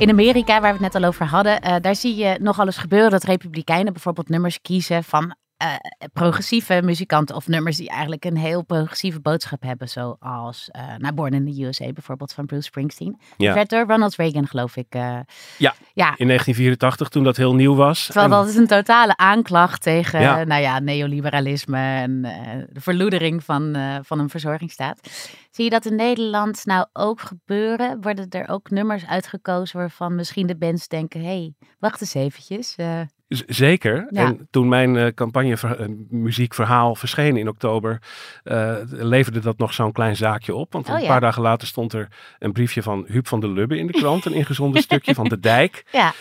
[0.00, 2.76] In Amerika, waar we het net al over hadden, eh, daar zie je nogal eens
[2.76, 5.74] gebeuren dat republikeinen bijvoorbeeld nummers kiezen van eh,
[6.12, 11.32] progressieve muzikanten of nummers die eigenlijk een heel progressieve boodschap hebben, zoals uh, nou, Born
[11.32, 13.20] in the USA bijvoorbeeld van Bruce Springsteen.
[13.36, 13.46] Ja.
[13.46, 14.86] Dat werd door Ronald Reagan, geloof ik.
[14.88, 15.00] eh,
[15.58, 16.14] Ja, ja.
[16.16, 18.04] in 1984 toen dat heel nieuw was.
[18.04, 20.44] Terwijl En- dat is een totale aanklacht tegen Ja.
[20.44, 22.22] nou ja, neoliberalisme en
[22.72, 25.08] de verloedering van, van een verzorgingsstaat.
[25.50, 28.00] Zie je dat in Nederland nou ook gebeuren?
[28.00, 31.20] Worden er ook nummers uitgekozen waarvan misschien de bands denken...
[31.20, 32.74] hé, hey, wacht eens eventjes.
[33.46, 34.06] Zeker.
[34.10, 34.24] Ja.
[34.24, 37.98] En toen mijn eh, campagne eh, muziekverhaal verscheen in oktober,
[38.44, 40.72] eh, leverde dat nog zo'n klein zaakje op.
[40.72, 41.06] Want Oh, een ja.
[41.06, 44.24] paar dagen later stond er een briefje van Huub van der Lubbe in de krant,
[44.24, 45.84] een ingezonden stukje van De Dijk.
[45.92, 46.12] ja,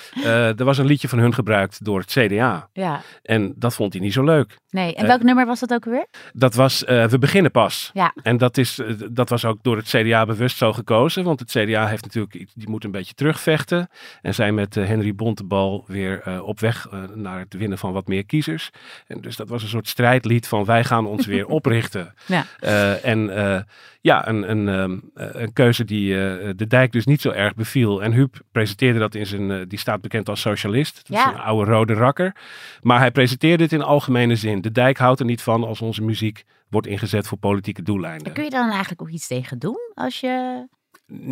[0.58, 2.70] er was een liedje van hun gebruikt door het CDA.
[2.74, 4.58] ja, En dat vond hij niet zo leuk.
[4.70, 4.96] nee.
[4.96, 6.06] En welk nummer was dat ook weer?
[6.34, 7.92] Dat was We beginnen pas.
[7.94, 8.14] Ja.
[8.24, 11.24] En dat, is, dat was ook door het CDA bewust zo gekozen.
[11.24, 13.90] Want het CDA heeft natuurlijk, die moet een beetje terugvechten.
[14.22, 18.70] En zijn met Henry Bontebal weer op weg naar het winnen van wat meer kiezers.
[19.08, 22.14] En dus dat was een soort strijdlied van wij gaan ons weer oprichten.
[22.26, 22.46] Ja.
[22.60, 23.62] Eh, en eh,
[24.02, 25.00] ja, een, een, ehm,
[25.34, 28.04] eh, een keuze die eh, de dijk dus niet zo erg beviel.
[28.04, 30.96] En Huub presenteerde dat in zijn, eh, die staat bekend als socialist.
[30.96, 31.28] Dat Ja.
[31.28, 32.36] is een oude rode rakker.
[32.82, 34.62] Maar hij presenteerde het in algemene zin.
[34.62, 38.34] De dijk houdt er niet van als onze muziek wordt ingezet voor politieke doeleinden.
[38.34, 40.68] Kun je dan eigenlijk ook iets tegen doen als je...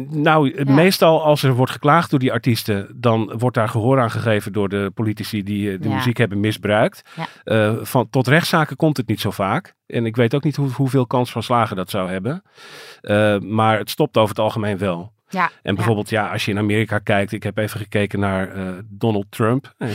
[0.10, 0.74] Nou, Ja.
[0.74, 4.70] meestal als er wordt geklaagd door die artiesten, dan wordt daar gehoor aan gegeven door
[4.70, 5.96] de politici die eh, de Ja.
[5.96, 7.02] muziek hebben misbruikt.
[7.16, 7.28] Ja.
[7.44, 9.76] Eh, van, tot rechtszaken komt het niet zo vaak.
[9.88, 12.42] En ik weet ook niet hoe, hoeveel kans van slagen dat zou hebben.
[13.02, 15.14] Eh, maar het stopt over het algemeen wel.
[15.30, 16.32] Ja, En bijvoorbeeld, ja.
[16.32, 19.74] als je in Amerika kijkt, ik heb even gekeken naar eh, Donald Trump.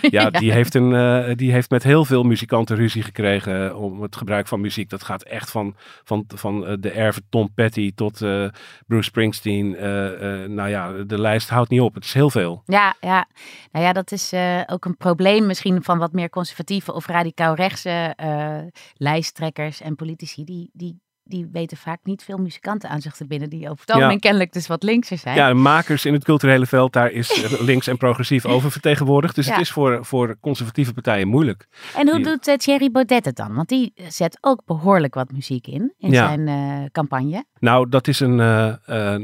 [0.00, 4.02] Ja, Die, heeft een, eh, die heeft met heel veel muzikanten ruzie gekregen eh, om
[4.02, 4.90] het gebruik van muziek.
[4.90, 8.18] Dat gaat echt van, van, van de erven Tom Petty tot
[8.86, 9.70] Bruce Springsteen.
[10.54, 11.94] Nou ja, de lijst houdt niet op.
[11.94, 12.62] Het is heel veel.
[12.64, 13.28] Ja, ja.
[13.72, 14.32] Nou ja, dat is
[14.66, 18.14] ook een probleem misschien van wat meer conservatieve of radicaal rechtse
[18.94, 20.44] lijsttrekkers en politici.
[20.44, 23.50] Die, die die weten vaak niet veel muzikanten aan zich te binden.
[23.50, 24.18] Die over het algemeen Ja.
[24.18, 25.36] kennelijk dus wat linkser zijn.
[25.36, 29.34] Ja, makers in het culturele veld, daar is eh, links en progressief oververtegenwoordigd.
[29.34, 29.52] Dus Ja.
[29.52, 31.66] het is voor, voor conservatieve partijen moeilijk.
[31.96, 33.54] En hoe Die- doet eh, Thierry Baudet het dan?
[33.54, 36.26] Want die zet ook behoorlijk wat muziek in, in Ja.
[36.26, 37.44] zijn eh, campagne.
[37.58, 38.36] Nou, dat is een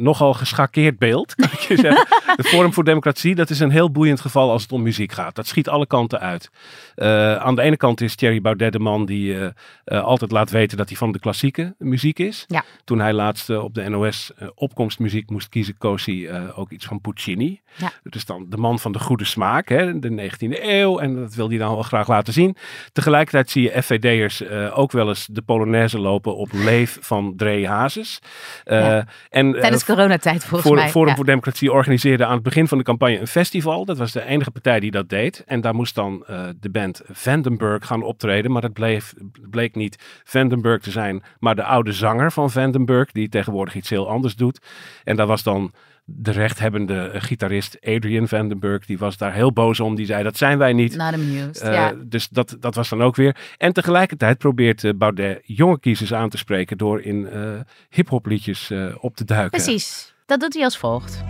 [0.02, 2.06] nogal geschakeerd beeld, kan ik je zeggen.
[2.36, 5.34] De Forum voor Democratie, dat is een heel boeiend geval als het om muziek gaat.
[5.34, 6.50] Dat schiet alle kanten uit.
[7.40, 9.36] Aan de ene kant is Thierry Baudet de man die
[9.86, 12.44] altijd laat weten dat hij van de klassieke muziek is.
[12.46, 12.64] Ja.
[12.84, 16.70] Toen hij laatst eh, op de NOS eh, opkomstmuziek moest kiezen, koos hij eh, ook
[16.70, 17.60] iets van Puccini.
[17.76, 17.92] Ja.
[18.02, 20.98] Is dan de man van de goede smaak, hè, de 19e eeuw.
[20.98, 22.56] En dat wil hij dan wel graag laten zien.
[22.92, 28.18] Tegelijkertijd zie je FVD'ers ook wel eens de Polonaise lopen op Leef van Dree Hazes.
[28.64, 29.06] Ja.
[29.30, 30.88] en, Tijdens coronatijd volgens voor, mij.
[30.88, 33.84] Forum voor Democratie organiseerde aan het begin van de campagne een festival.
[33.84, 35.42] Dat was de enige partij die dat deed.
[35.46, 36.24] En daar moest dan
[36.60, 38.50] de band Vandenberg gaan optreden.
[38.50, 39.14] Maar dat bleef,
[39.50, 44.08] bleek niet Vandenberg te zijn, maar de oude zanger van Vandenberg, die tegenwoordig iets heel
[44.08, 44.58] anders doet.
[45.04, 45.72] En daar was dan
[46.08, 49.94] de rechthebbende gitarist Adrian Vandenberg, die was daar heel boos om.
[49.94, 50.96] Die zei, dat zijn wij niet.
[50.96, 51.60] Not amused.
[51.60, 51.94] Eh, ja.
[52.04, 53.36] Dus dat, dat was dan ook weer.
[53.58, 57.28] En tegelijkertijd probeert eh, Baudet jonge kiezers aan te spreken door in
[57.90, 59.62] hip-hop liedjes eh, op te duiken.
[59.62, 60.14] Precies.
[60.26, 61.24] Dat doet hij als volgt.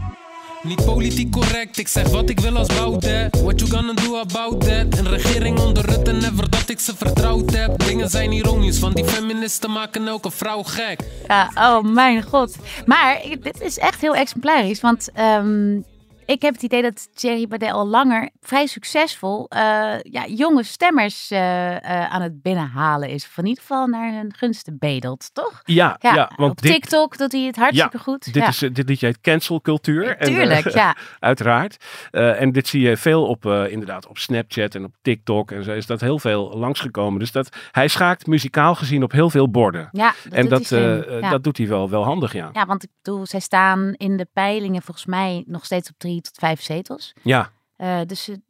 [0.63, 3.41] Niet politiek correct, ik zeg wat ik wil als Baudet.
[3.41, 4.99] What you gonna do about that?
[4.99, 7.79] Een regering onder Rutte, never dat ik ze vertrouwd heb.
[7.79, 11.01] Dingen zijn ironisch, want die feministen maken elke vrouw gek.
[11.27, 12.57] Ja, oh mijn god.
[12.87, 14.81] Maar dit is echt heel exemplarisch.
[14.81, 15.81] Want ehm,
[16.27, 19.61] ik heb het idee dat Thierry Baudet al langer vrij succesvol eh,
[20.03, 23.25] ja, jonge stemmers eh, eh, aan het binnenhalen is.
[23.25, 25.61] Of in ieder geval naar hun gunsten bedelt, toch?
[25.65, 28.33] Ja, ja, want op dit, TikTok doet hij het hartstikke Ja, goed.
[28.33, 30.17] dit, is, dit liedje heet cancelcultuur.
[30.17, 30.97] En, Tuurlijk, eh, ja.
[31.19, 31.85] Uiteraard.
[32.11, 35.51] En dit zie je veel op, inderdaad, op Snapchat en op TikTok.
[35.51, 37.19] En zo is dat heel veel langsgekomen.
[37.19, 39.89] Dus dat, hij schaakt muzikaal gezien op heel veel borden.
[39.93, 42.51] Ja, dat en doet dat, hij dat doet hij wel, wel handig, ja.
[42.53, 46.16] Ja, want ik bedoel, zij staan in de peilingen volgens mij nog steeds op drie
[46.21, 47.13] tot vijf zetels.
[47.23, 48.41] Ja, Eh, dus het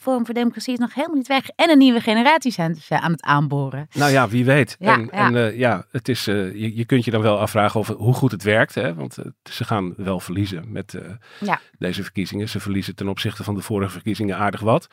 [0.00, 1.48] Forum voor Democratie is nog helemaal niet weg.
[1.48, 3.88] En een nieuwe generatie zijn ze aan het aanboren.
[3.92, 4.76] nou ja, wie weet.
[4.78, 5.10] Ja, en ja.
[5.10, 8.14] en eh, ja, het is, eh, je, je kunt je dan wel afvragen over hoe
[8.14, 8.74] goed het werkt.
[8.74, 8.94] Hè?
[8.94, 9.16] Want
[9.50, 11.60] ze gaan wel verliezen met eh, Ja.
[11.78, 12.48] deze verkiezingen.
[12.48, 14.86] Ze verliezen ten opzichte van de vorige verkiezingen aardig wat.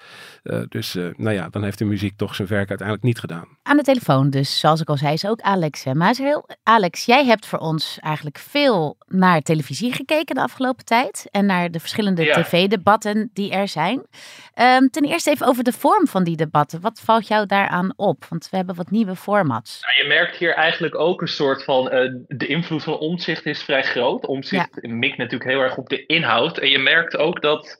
[0.43, 3.47] Eh, dus eh, nou ja, dan heeft de muziek toch zijn werk uiteindelijk niet gedaan.
[3.63, 5.83] Aan de telefoon dus, zoals ik al zei, is ook Alex.
[5.83, 5.93] hè.
[5.95, 6.49] Maar is heel...
[6.63, 11.27] Alex, jij hebt voor ons eigenlijk veel naar televisie gekeken de afgelopen tijd.
[11.31, 12.41] En naar de verschillende Ja.
[12.41, 13.81] tv-debatten die er zijn.
[14.53, 16.81] Ehm, ten eerste even over de vorm van die debatten.
[16.81, 18.25] Wat valt jou daaraan op?
[18.29, 19.81] Want we hebben wat nieuwe formats.
[19.81, 21.89] Nou, je merkt hier eigenlijk ook een soort van.
[21.89, 24.25] eh, de invloed van omzicht is vrij groot.
[24.25, 26.57] Omzicht mikt natuurlijk heel erg op de inhoud.
[26.57, 27.77] En je merkt ook dat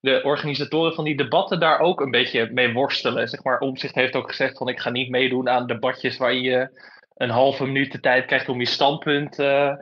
[0.00, 3.28] de organisatoren van die debatten daar ook een beetje mee worstelen.
[3.28, 6.68] Zeg maar, omzicht heeft ook gezegd: van ik ga niet meedoen aan debatjes waar je
[7.16, 9.38] een halve minuut de tijd krijgt om je standpunt.
[9.38, 9.72] eh,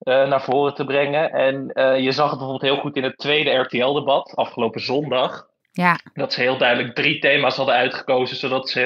[0.00, 1.32] eh, naar voren te brengen.
[1.32, 5.98] En eh, je zag het bijvoorbeeld heel goed in het tweede RTL-debat afgelopen zondag Ja,
[6.14, 8.80] dat ze heel duidelijk drie thema's hadden uitgekozen, zodat ze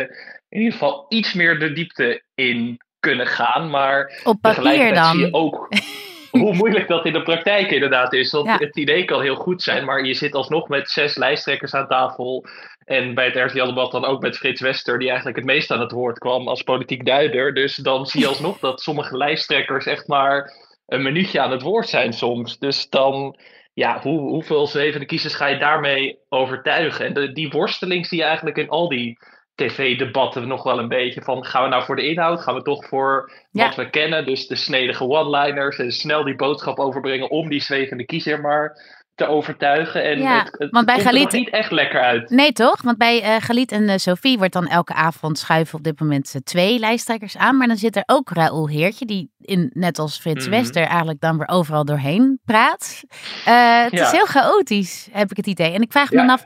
[0.49, 3.71] in ieder geval iets meer de diepte in kunnen gaan.
[3.71, 5.41] Maar op papier tegelijkertijd zie je dan.
[5.41, 5.69] ook
[6.31, 8.33] hoe moeilijk dat in de praktijk inderdaad is.
[8.33, 8.57] Want Ja.
[8.57, 12.45] het idee kan heel goed zijn, maar je zit alsnog met zes lijsttrekkers aan tafel.
[12.85, 15.91] En bij het RTL-debat dan ook met Frits Wester, die eigenlijk het meest aan het
[15.93, 17.55] woord kwam als politiek duider.
[17.55, 20.53] Dus dan zie je alsnog dat sommige lijsttrekkers echt maar
[20.87, 22.59] een minuutje aan het woord zijn soms.
[22.59, 23.39] Dus dan,
[23.73, 27.07] ja, hoe, hoeveel zwevende kiezers ga je daarmee overtuigen?
[27.07, 29.19] En de, die worsteling zie je eigenlijk in al die
[29.55, 31.23] tv-debatten nog wel een beetje.
[31.23, 32.41] Van gaan we nou voor de inhoud?
[32.41, 33.67] Gaan we toch voor Ja.
[33.67, 34.27] wat we kennen?
[34.27, 38.77] Dus de snedige one-liners en snel die boodschap overbrengen om die zwevende kiezer maar
[39.15, 40.05] te overtuigen.
[40.05, 42.31] En Ja, het, het want bij komt er Galit- niet echt lekker uit.
[42.31, 42.83] Nee, toch?
[42.83, 46.35] Want bij eh Galit en eh, Sophie wordt dan elke avond schuiven op dit moment
[46.35, 47.57] eh, twee lijsttrekkers aan.
[47.57, 50.55] Maar dan zit er ook Raoul Heertje, die in, net als Frits Mhm.
[50.57, 53.01] Wester eigenlijk dan weer overal doorheen praat.
[53.45, 54.05] Het Ja.
[54.05, 55.73] is heel chaotisch, heb ik het idee.
[55.73, 56.27] En ik vraag me Ja.
[56.27, 56.45] dan af,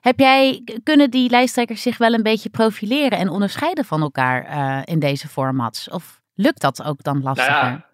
[0.00, 4.98] heb jij, kunnen die lijsttrekkers zich wel een beetje profileren en onderscheiden van elkaar in
[4.98, 5.88] deze formats?
[5.90, 7.52] Of lukt dat ook dan lastiger?
[7.52, 7.84] Nou ja,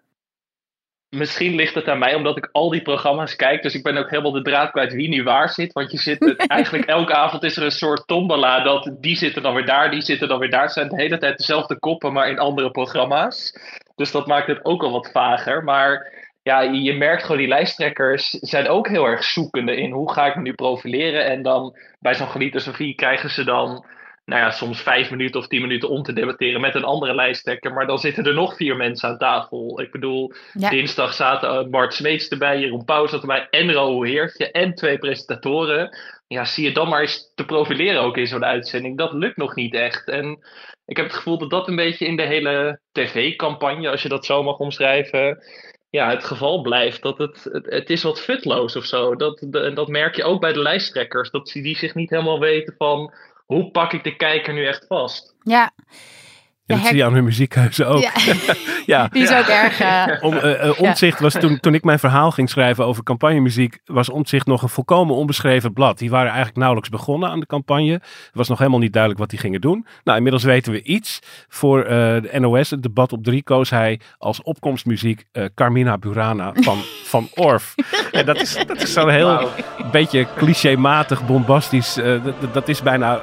[1.09, 3.61] misschien ligt het aan mij omdat ik al die programma's kijk.
[3.61, 5.73] Dus ik ben ook helemaal de draad kwijt wie nu waar zit.
[5.73, 8.63] Want je zit eigenlijk elke avond is er een soort tombola.
[8.63, 10.61] Dat die zitten dan weer daar, die zitten dan weer daar.
[10.61, 13.53] Het zijn de hele tijd dezelfde koppen, maar in andere programma's.
[13.95, 15.63] Dus dat maakt het ook al wat vager.
[15.63, 20.25] Maar ja, je merkt gewoon die lijsttrekkers zijn ook heel erg zoekende in hoe ga
[20.25, 21.25] ik me nu profileren.
[21.25, 23.85] En dan bij zo'n Sofie krijgen ze dan
[24.29, 27.73] nou ja, soms vijf minuten of tien minuten om te debatteren met een andere lijsttrekker.
[27.73, 29.81] Maar dan zitten er nog vier mensen aan tafel.
[29.81, 30.69] Ik bedoel, Ja.
[30.69, 34.97] dinsdag zaten eh, Bart Smeets erbij, Jeroen Pauw zat erbij en Raoul Heertje en twee
[34.97, 35.97] presentatoren.
[36.27, 38.97] ja, zie je dan maar eens te profileren ook in zo'n uitzending.
[38.97, 40.07] Dat lukt nog niet echt.
[40.07, 40.39] En
[40.85, 44.25] ik heb het gevoel dat dat een beetje in de hele tv-campagne, als je dat
[44.25, 45.43] zo mag omschrijven,
[45.89, 47.01] ja, het geval blijft.
[47.01, 49.15] Dat het, het, het is wat futloos of zo.
[49.15, 51.29] Dat, de, dat merk je ook bij de lijsttrekkers.
[51.31, 53.13] Dat die zich niet helemaal weten van
[53.53, 55.35] hoe pak ik de kijker nu echt vast.
[55.43, 55.71] Ja.
[56.75, 58.01] Ja, dat zie je aan hun muziekkeuze ook.
[58.01, 58.11] Ja.
[58.85, 59.07] Ja.
[59.11, 59.79] Die is ook erg...
[59.79, 63.79] eh, Om, eh, eh, Omtzigt was toen, toen ik mijn verhaal ging schrijven over campagnemuziek,
[63.85, 65.97] was Omtzigt nog een volkomen onbeschreven blad.
[65.97, 67.91] Die waren eigenlijk nauwelijks begonnen aan de campagne.
[67.91, 68.01] Het
[68.33, 69.85] was nog helemaal niet duidelijk wat die gingen doen.
[70.03, 71.19] Nou, inmiddels weten we iets.
[71.47, 71.87] Voor eh,
[72.21, 76.77] de NOS, het debat op drie, koos hij als opkomstmuziek eh, Carmina Burana van,
[77.13, 77.75] van Orff.
[78.11, 79.49] En dat is, dat is zo'n heel
[79.91, 81.97] beetje clichématig, bombastisch.
[81.97, 83.19] eh, dat- dat is bijna...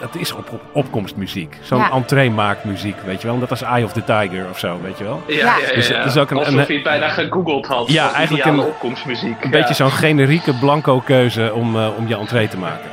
[0.00, 1.56] Dat is op, op, opkomstmuziek.
[1.62, 1.90] Zo'n Ja.
[1.90, 3.36] entree-maakmuziek, weet je wel.
[3.36, 5.22] Net als Eye of the Tiger of zo, weet je wel.
[5.26, 5.56] Ja, Ja.
[5.58, 7.90] ja, ja, Dus het is ook een- Alsof een- je het bijna gegoogeld had.
[7.92, 9.36] Ja, eigenlijk een- opkomstmuziek.
[9.44, 9.58] Een ja.
[9.58, 12.90] beetje zo'n generieke blanco keuze om, eh, om je entree te maken.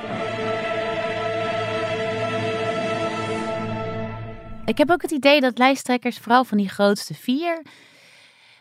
[4.66, 7.62] Ik heb ook het idee dat lijsttrekkers, vooral van die grootste vier,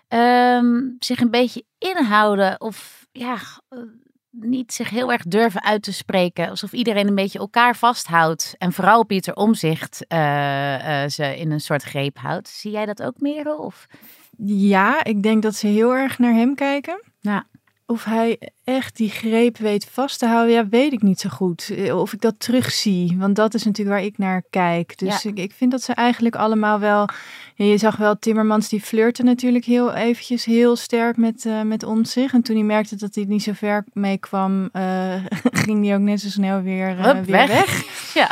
[0.08, 3.36] ehm, zich een beetje inhouden of ja,
[4.40, 6.48] niet zich heel erg durven uit te spreken.
[6.48, 8.54] Alsof iedereen een beetje elkaar vasthoudt.
[8.58, 9.96] En vooral Pieter Omzicht
[11.08, 12.48] ze in een soort greep houdt.
[12.48, 13.56] Zie jij dat ook, Merel?
[13.56, 13.86] Of?
[14.46, 17.02] Ja, ik denk dat ze heel erg naar hem kijken.
[17.20, 17.46] Ja.
[17.86, 21.70] Of hij echt die greep weet vast te houden, ja, weet ik niet zo goed.
[21.76, 24.98] Eh, Of ik dat terugzie, want dat is natuurlijk waar ik naar kijk.
[24.98, 25.30] Dus Ja.
[25.30, 27.08] ik, ik vind dat ze eigenlijk allemaal wel...
[27.54, 32.34] Je zag wel Timmermans, die flirte natuurlijk heel eventjes heel sterk met, eh met Omtzigt.
[32.34, 35.14] En toen hij merkte dat hij niet zo ver mee kwam, eh,
[35.64, 37.48] ging hij ook net zo snel weer, Hup, weer weg.
[37.48, 38.12] weg.
[38.14, 38.30] Ja.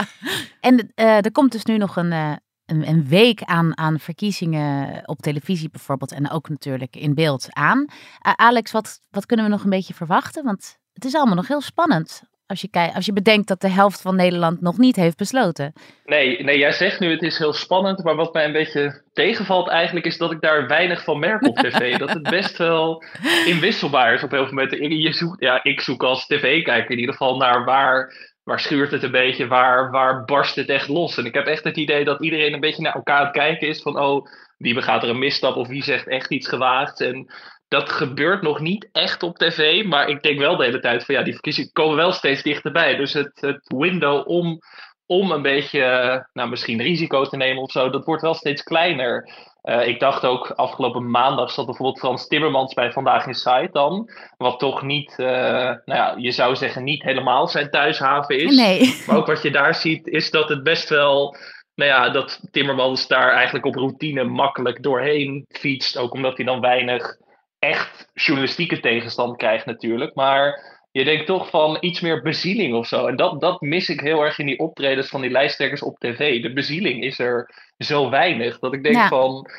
[0.60, 5.70] En er komt dus nu nog een, een, een week aan, aan verkiezingen op televisie
[5.70, 6.12] bijvoorbeeld.
[6.12, 7.86] En ook natuurlijk in beeld aan.
[8.20, 10.44] Alex, wat, wat kunnen we nog een beetje verwachten?
[10.44, 12.22] Want het is allemaal nog heel spannend.
[12.46, 15.72] Als je, kijkt, als je bedenkt dat de helft van Nederland nog niet heeft besloten.
[16.04, 19.68] Nee, nee, jij zegt nu het is heel spannend, maar wat mij een beetje tegenvalt
[19.68, 21.96] eigenlijk is dat ik daar weinig van merk op tv.
[21.98, 23.04] dat het best wel
[23.46, 24.98] inwisselbaar is op heel veel momenten.
[24.98, 28.14] Je zoekt, ja, ik zoek als tv-kijker in ieder geval naar waar,
[28.44, 31.16] waar schuurt het een beetje, waar, waar barst het echt los.
[31.16, 33.68] En ik heb echt het idee dat iedereen een beetje naar elkaar aan het kijken
[33.68, 34.26] is van oh,
[34.56, 37.00] wie begaat er een misstap of wie zegt echt iets gewaagd.
[37.00, 37.32] En
[37.68, 41.14] dat gebeurt nog niet echt op tv, maar ik denk wel de hele tijd van
[41.14, 42.96] ja, die verkiezingen komen wel steeds dichterbij.
[42.96, 44.58] Dus het, het window om,
[45.06, 48.62] om een beetje, eh, nou misschien risico te nemen of zo, dat wordt wel steeds
[48.62, 49.28] kleiner.
[49.62, 54.10] Eh, ik dacht ook afgelopen maandag zat bijvoorbeeld Frans Timmermans bij Vandaag in Site dan.
[54.36, 55.26] Wat toch niet, eh,
[55.64, 58.56] nou ja, je zou zeggen niet helemaal zijn thuishaven is.
[58.56, 58.94] Nee.
[59.06, 61.36] Maar ook wat je daar ziet is dat het best wel,
[61.74, 65.98] nou ja, dat Timmermans daar eigenlijk op routine makkelijk doorheen fietst.
[65.98, 67.16] Ook omdat hij dan weinig
[67.58, 70.14] echt journalistieke tegenstand krijgt natuurlijk.
[70.14, 70.60] Maar
[70.92, 73.06] je denkt toch van iets meer bezieling of zo.
[73.06, 76.42] En dat, dat mis ik heel erg in die optredens van die lijsttrekkers op tv.
[76.42, 79.08] De bezieling is er zo weinig dat ik denk Ja.
[79.08, 79.50] van...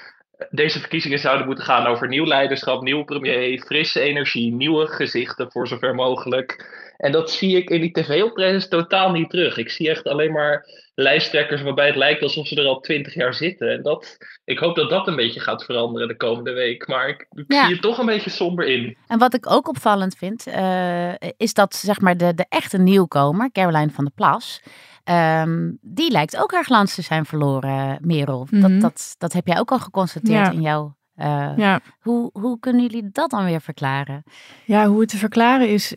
[0.50, 5.68] Deze verkiezingen zouden moeten gaan over nieuw leiderschap, nieuwe premier, frisse energie, nieuwe gezichten voor
[5.68, 6.66] zover mogelijk.
[6.98, 9.58] En dat zie ik in die tv-optredens totaal niet terug.
[9.58, 13.34] Ik zie echt alleen maar lijsttrekkers waarbij het lijkt alsof ze er al twintig jaar
[13.34, 13.72] zitten.
[13.72, 16.88] En dat, ik hoop dat dat een beetje gaat veranderen de komende week.
[16.88, 17.64] Maar ik, ik Ja.
[17.64, 18.98] zie het toch een beetje somber in.
[19.08, 23.52] En wat ik ook opvallend vind, eh, is dat zeg maar de, de echte nieuwkomer,
[23.52, 24.62] Caroline van der Plas,
[25.04, 28.48] ehm, die lijkt ook haar glans te zijn verloren, Merel.
[28.50, 28.62] Mhm.
[28.72, 30.52] dat, dat, dat heb jij ook al geconstateerd Ja.
[30.52, 30.96] in jouw...
[31.16, 31.80] eh, Ja.
[32.02, 34.24] hoe, hoe kunnen jullie dat dan weer verklaren?
[34.66, 35.96] Ja, hoe het te verklaren is,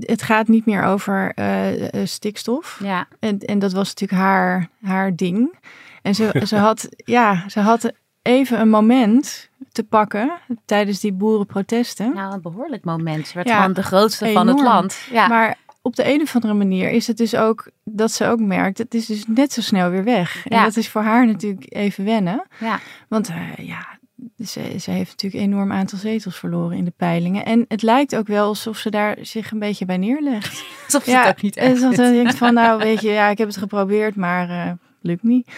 [0.00, 2.80] het- gaat niet meer over eh, eh, stikstof.
[2.82, 5.58] Ja, En, en dat was natuurlijk haar, haar ding.
[6.02, 10.30] En ze, ze, had, ja, ze had even een moment te pakken
[10.64, 12.14] tijdens die boerenprotesten.
[12.14, 13.26] nou een behoorlijk moment.
[13.26, 15.06] Ze werd Ja, gewoon de grootste van het land.
[15.10, 18.40] Ja, Maar op de een of andere manier is het dus ook dat ze ook
[18.40, 20.46] merkt, het is dus net zo snel weer weg.
[20.46, 20.64] En Ja.
[20.64, 22.42] dat is voor haar natuurlijk even wennen.
[22.60, 22.80] ja.
[23.08, 23.86] Want eh, ja,
[24.44, 27.44] ze, ze heeft natuurlijk een enorm aantal zetels verloren in de peilingen.
[27.44, 30.64] En het lijkt ook wel alsof ze daar zich een beetje bij neerlegt.
[30.84, 31.96] alsof ze ja, het ook niet en echt vindt.
[31.96, 34.72] ze denkt van, nou weet je, ja, ik heb het geprobeerd, maar eh,
[35.06, 35.50] lukt niet.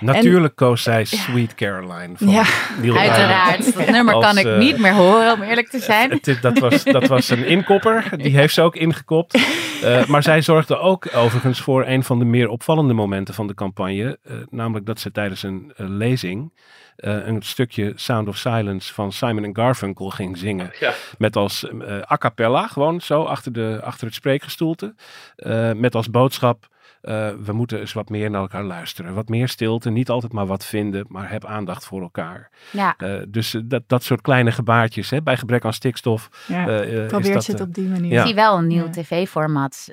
[0.00, 2.44] Natuurlijk koos zij Sweet Caroline van Ja.
[2.80, 3.56] Neil Uiteraard.
[3.64, 3.74] Diamond.
[3.86, 6.10] Dat nummer Als, kan ik eh, niet meer horen, om eerlijk te zijn.
[6.10, 8.04] Het- dat, was, dat was een inkopper.
[8.16, 9.38] Die heeft ze ook ingekopt.
[9.82, 13.54] Eh, maar zij zorgde ook overigens voor een van de meer opvallende momenten van de
[13.54, 14.18] campagne.
[14.22, 16.52] eh, namelijk dat ze tijdens een lezing
[16.96, 20.70] eh, een stukje Sound of Silence van Simon Garfunkel ging zingen.
[20.80, 20.92] Ja.
[21.18, 24.94] Met als eh, a cappella, gewoon zo achter, de, achter het spreekgestoelte.
[25.36, 26.66] Eh, met als boodschap.
[27.04, 29.14] Eh, we moeten eens wat meer naar elkaar luisteren.
[29.14, 32.50] Wat meer stilte, niet altijd maar wat vinden, maar heb aandacht voor elkaar.
[32.70, 32.94] Ja.
[32.98, 36.28] Eh, dus eh, dat, dat soort kleine gebaartjes, hè, bij gebrek aan stikstof.
[36.46, 38.12] Ja, is probeert dat, ze het op die manier.
[38.12, 38.20] Ja.
[38.20, 38.90] Ik zie wel een nieuw Ja.
[38.90, 39.88] tv-format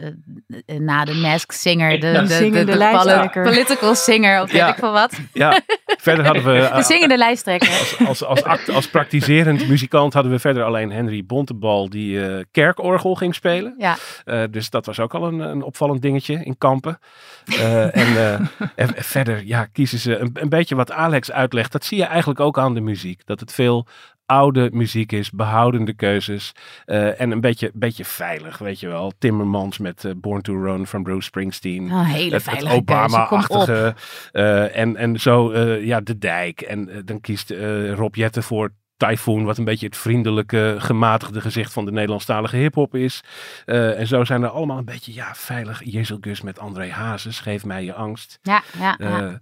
[0.66, 2.22] na de Mask Singer, de, Ja.
[2.22, 5.20] de, de, de political singer of weet ik veel wat.
[5.34, 6.70] Ja, verder hadden we...
[6.82, 7.70] De zingende lijsttrekker.
[7.70, 12.44] Als, als, als, act- als praktiserend muzikant hadden we verder alleen Henry Bontebal die eh,
[12.52, 13.76] kerkorgel ging spelen.
[13.78, 13.96] Ja.
[14.26, 17.00] Eh, dus dat was ook al een, een opvallend dingetje in Kampen.
[17.46, 18.40] Eh, en, eh,
[18.76, 21.72] en verder ja, kiezen ze een, een beetje wat Alex uitlegt.
[21.72, 23.26] Dat zie je eigenlijk ook aan de muziek.
[23.26, 23.88] Dat het veel
[24.26, 26.52] oude muziek is, behoudende keuzes.
[26.86, 29.14] eh, en een beetje, beetje veilig, weet je wel.
[29.18, 31.92] Timmermans met Born to Run van Bruce Springsteen.
[31.92, 32.66] Oh, hele Het- het.
[32.66, 33.96] Obama-achtige.
[34.32, 36.62] eh, en, en zo, ja, de dijk.
[36.62, 37.50] En dan kiest
[37.96, 38.70] Rob Jetten voor
[39.08, 43.22] Typhoon, wat een beetje het vriendelijke, gematigde gezicht van de Nederlandstalige hip-hop is.
[43.66, 45.82] Eh, en zo zijn er allemaal een beetje, ja, veilig.
[45.84, 48.40] Jezel Gus met André Hazes, geef mij je angst.
[48.42, 49.22] Ja, ja, ja.
[49.22, 49.34] Eh,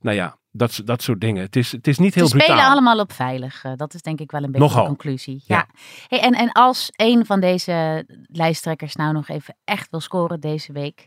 [0.00, 1.42] nou ja, dat, dat soort dingen.
[1.42, 2.70] Het is, het is niet Ze heel spelen brutaal.
[2.70, 3.64] allemaal op veilig.
[3.64, 4.82] eh, dat is denk ik wel een beetje Nogal.
[4.82, 5.42] de conclusie.
[5.46, 5.56] Ja.
[5.56, 5.66] Ja.
[6.08, 10.72] Hey, en, en als een van deze lijsttrekkers nou nog even echt wil scoren deze
[10.72, 11.06] week,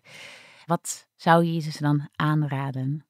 [0.65, 3.03] wat zou je ze dan aanraden?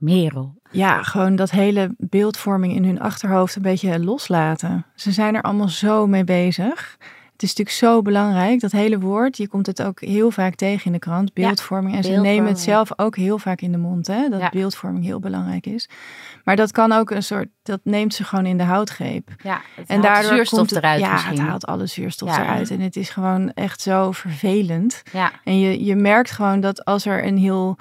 [0.00, 0.58] Merel.
[0.70, 4.86] Ja, gewoon dat hele beeldvorming in hun achterhoofd een beetje loslaten.
[4.94, 6.96] Ze zijn er allemaal zo mee bezig.
[7.32, 9.36] Het is natuurlijk zo belangrijk, dat hele woord.
[9.36, 11.96] Je komt het ook heel vaak tegen in de krant, beeldvorming.
[11.96, 14.48] en ze nemen het zelf ook heel vaak in de mond, hè, dat Ja.
[14.50, 15.88] beeldvorming heel belangrijk is.
[16.44, 19.28] Maar dat kan ook een soort, dat neemt ze gewoon in de houtgreep.
[19.42, 21.38] Ja, En haalt daardoor zuurstof komt het, eruit ja, misschien.
[21.38, 22.42] het haalt alle zuurstof Ja.
[22.42, 22.70] eruit.
[22.70, 25.02] En het is gewoon echt zo vervelend.
[25.12, 27.78] Ja, En je, je merkt gewoon dat als er een heel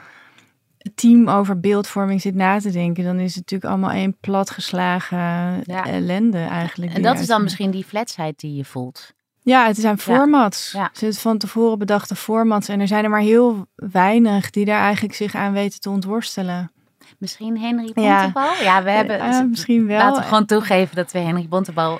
[0.95, 5.17] team over beeldvorming zit na te denken, dan is het natuurlijk allemaal één platgeslagen
[5.63, 5.85] Ja.
[5.85, 6.93] ellende eigenlijk.
[6.93, 9.13] en dat is dan misschien die fletsheid die je voelt.
[9.41, 10.71] Ja, het zijn formats.
[10.71, 10.89] Ja.
[10.93, 12.67] Ze het van tevoren bedachte formats.
[12.67, 16.71] En er zijn er maar heel weinig die daar eigenlijk zich aan weten te ontworstelen.
[17.17, 17.91] Misschien Henry.
[17.93, 18.53] Bontebal?
[18.61, 19.19] Ja, we hebben...
[19.19, 19.97] Eh, misschien wel.
[19.97, 21.99] Laten we gewoon toegeven dat we Henry Bontebal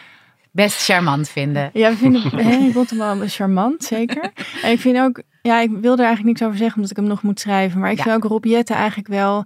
[0.52, 1.70] best charmant vinden.
[1.74, 4.32] Ja, we vinden Henry Bontebal charmant, zeker.
[4.64, 7.08] En ik vind ook, ja, ik wil er eigenlijk niks over zeggen omdat ik hem
[7.08, 7.80] nog moet schrijven.
[7.80, 8.04] Maar ik Ja.
[8.04, 9.44] vind ook Rob Jetten eigenlijk wel,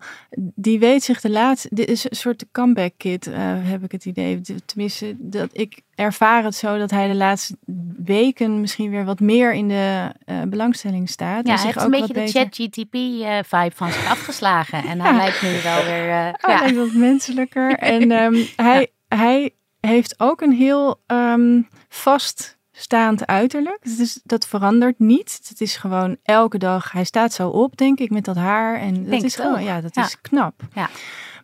[0.55, 4.05] die weet zich de laatste, dit is een soort comeback kid, eh, heb ik het
[4.05, 4.41] idee.
[4.65, 7.55] Tenminste, dat ik ervaar het zo dat hij de laatste
[8.03, 11.47] weken misschien weer wat meer in de eh, belangstelling staat.
[11.47, 12.31] Ja, hij heeft zich een ook beetje de.
[12.31, 14.83] ChatGTP-vibe van zich afgeslagen.
[14.83, 16.09] En hij lijkt nu wel weer...
[16.09, 16.59] eh, Hij ja.
[16.59, 17.71] lijkt wat menselijker.
[17.93, 19.51] En ehm, hij, hij
[19.87, 23.79] heeft ook een heel ehm, vaststaand uiterlijk.
[23.97, 25.39] Dus dat verandert niet.
[25.49, 26.91] Het is gewoon elke dag.
[26.91, 28.79] Hij staat zo op, denk ik, met dat haar.
[28.79, 30.03] En dat Denk is gewoon, ja, dat Ja.
[30.03, 30.61] is knap.
[30.73, 30.89] Ja.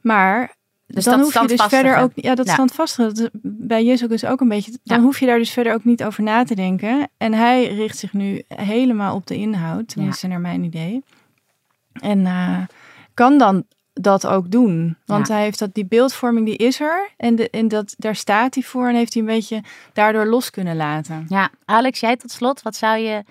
[0.01, 0.55] Maar
[0.87, 2.53] Dus dan dat hoef je dus verder ook, ja, dat Ja.
[2.53, 3.07] standvastige.
[3.13, 4.71] Dat is bij Jezus ook een beetje.
[4.83, 5.03] Dan Ja.
[5.03, 7.09] hoef je daar dus verder ook niet over na te denken.
[7.17, 11.03] En hij richt zich nu helemaal op de inhoud, tenminste naar mijn idee.
[11.93, 12.61] En eh,
[13.13, 13.65] kan dan
[14.01, 14.97] dat ook doen.
[15.05, 15.33] Want Ja.
[15.33, 17.09] hij heeft dat, die beeldvorming, die is er.
[17.17, 18.87] En, de, en dat, daar staat hij voor.
[18.87, 21.25] En heeft hij een beetje daardoor los kunnen laten.
[21.29, 23.23] Ja, Alex, jij tot slot, wat zou je,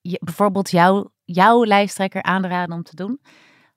[0.00, 3.20] je bijvoorbeeld jou, jouw lijsttrekker aanraden om te doen?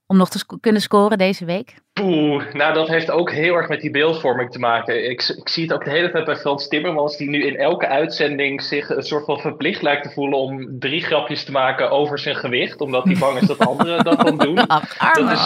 [0.06, 1.76] Om nog te sc- kunnen scoren deze week?
[2.02, 5.10] Poeh, nou dat heeft ook heel erg met die beeldvorming te maken.
[5.10, 7.88] Ik, ik zie het ook de hele tijd bij Frans Timmermans, die nu in elke
[7.88, 12.20] uitzending zich een soort van verplicht lijkt te voelen om drie grapjes te maken over
[12.20, 14.58] zijn gewicht, omdat hij bang is dat anderen dat dan doen.
[14.68, 15.32] Ach, Dat arme.
[15.32, 15.40] is,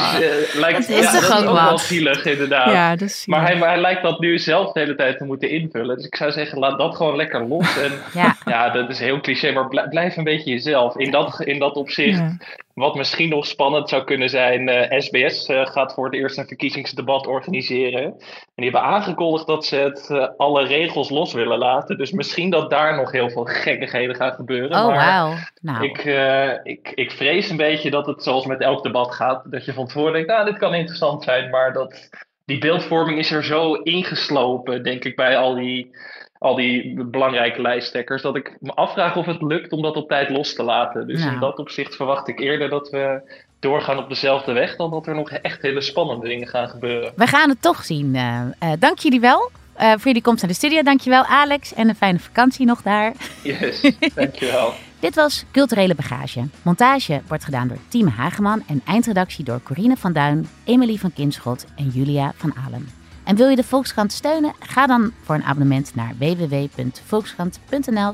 [0.54, 2.72] eh, lijkt, Dat is ja, toch dat is ook ook wel zielig inderdaad.
[2.72, 5.26] Ja, dat is Maar hij, maar hij lijkt dat nu zelf de hele tijd te
[5.26, 5.96] moeten invullen.
[5.96, 7.78] Dus ik zou zeggen, laat dat gewoon lekker los.
[7.82, 10.98] En Ja, ja, dat is heel cliché, maar blij- blijf een beetje jezelf.
[10.98, 12.38] In dat, in dat opzicht, Ja.
[12.74, 16.48] wat misschien nog spannend zou kunnen zijn, eh, SBS eh, gaat voor het eerst een
[16.48, 18.04] verkiezingsdebat organiseren.
[18.04, 18.16] En
[18.56, 21.98] die hebben aangekondigd dat ze het eh, alle regels los willen laten.
[21.98, 24.78] Dus misschien dat daar nog heel veel gekkigheden gaan gebeuren.
[24.78, 25.34] oh wauw.
[25.62, 29.52] Nou, ik, eh, ik, ik vrees een beetje dat het zoals met elk debat gaat.
[29.52, 31.50] Dat je van tevoren denkt, nou, dit kan interessant zijn.
[31.50, 32.10] Maar dat,
[32.46, 35.96] die beeldvorming is er zo ingeslopen, denk ik, bij al die,
[36.38, 38.22] al die belangrijke lijsttrekkers.
[38.22, 41.08] Dat ik me afvraag of het lukt om dat op tijd los te laten.
[41.08, 41.34] Dus Nou.
[41.34, 43.22] in dat opzicht verwacht ik eerder dat we
[43.60, 44.76] doorgaan op dezelfde weg.
[44.76, 47.12] Dan dat er nog echt hele spannende dingen gaan gebeuren.
[47.16, 48.16] we gaan het toch zien.
[48.16, 50.82] Eh, eh, dank jullie wel eh, voor jullie komst naar de studio.
[50.82, 53.14] Dankjewel Alex en een fijne vakantie nog daar.
[53.44, 54.74] Yes, dankjewel.
[55.00, 56.48] Dit was Culturele Bagage.
[56.62, 61.66] Montage wordt gedaan door Tiem Hageman en eindredactie door Corine van Duin, Emily van Kinschot
[61.76, 62.90] en Julia van Alen.
[63.24, 64.54] En wil je de Volkskrant steunen?
[64.60, 68.14] Ga dan voor een abonnement naar www.volkskrant.nl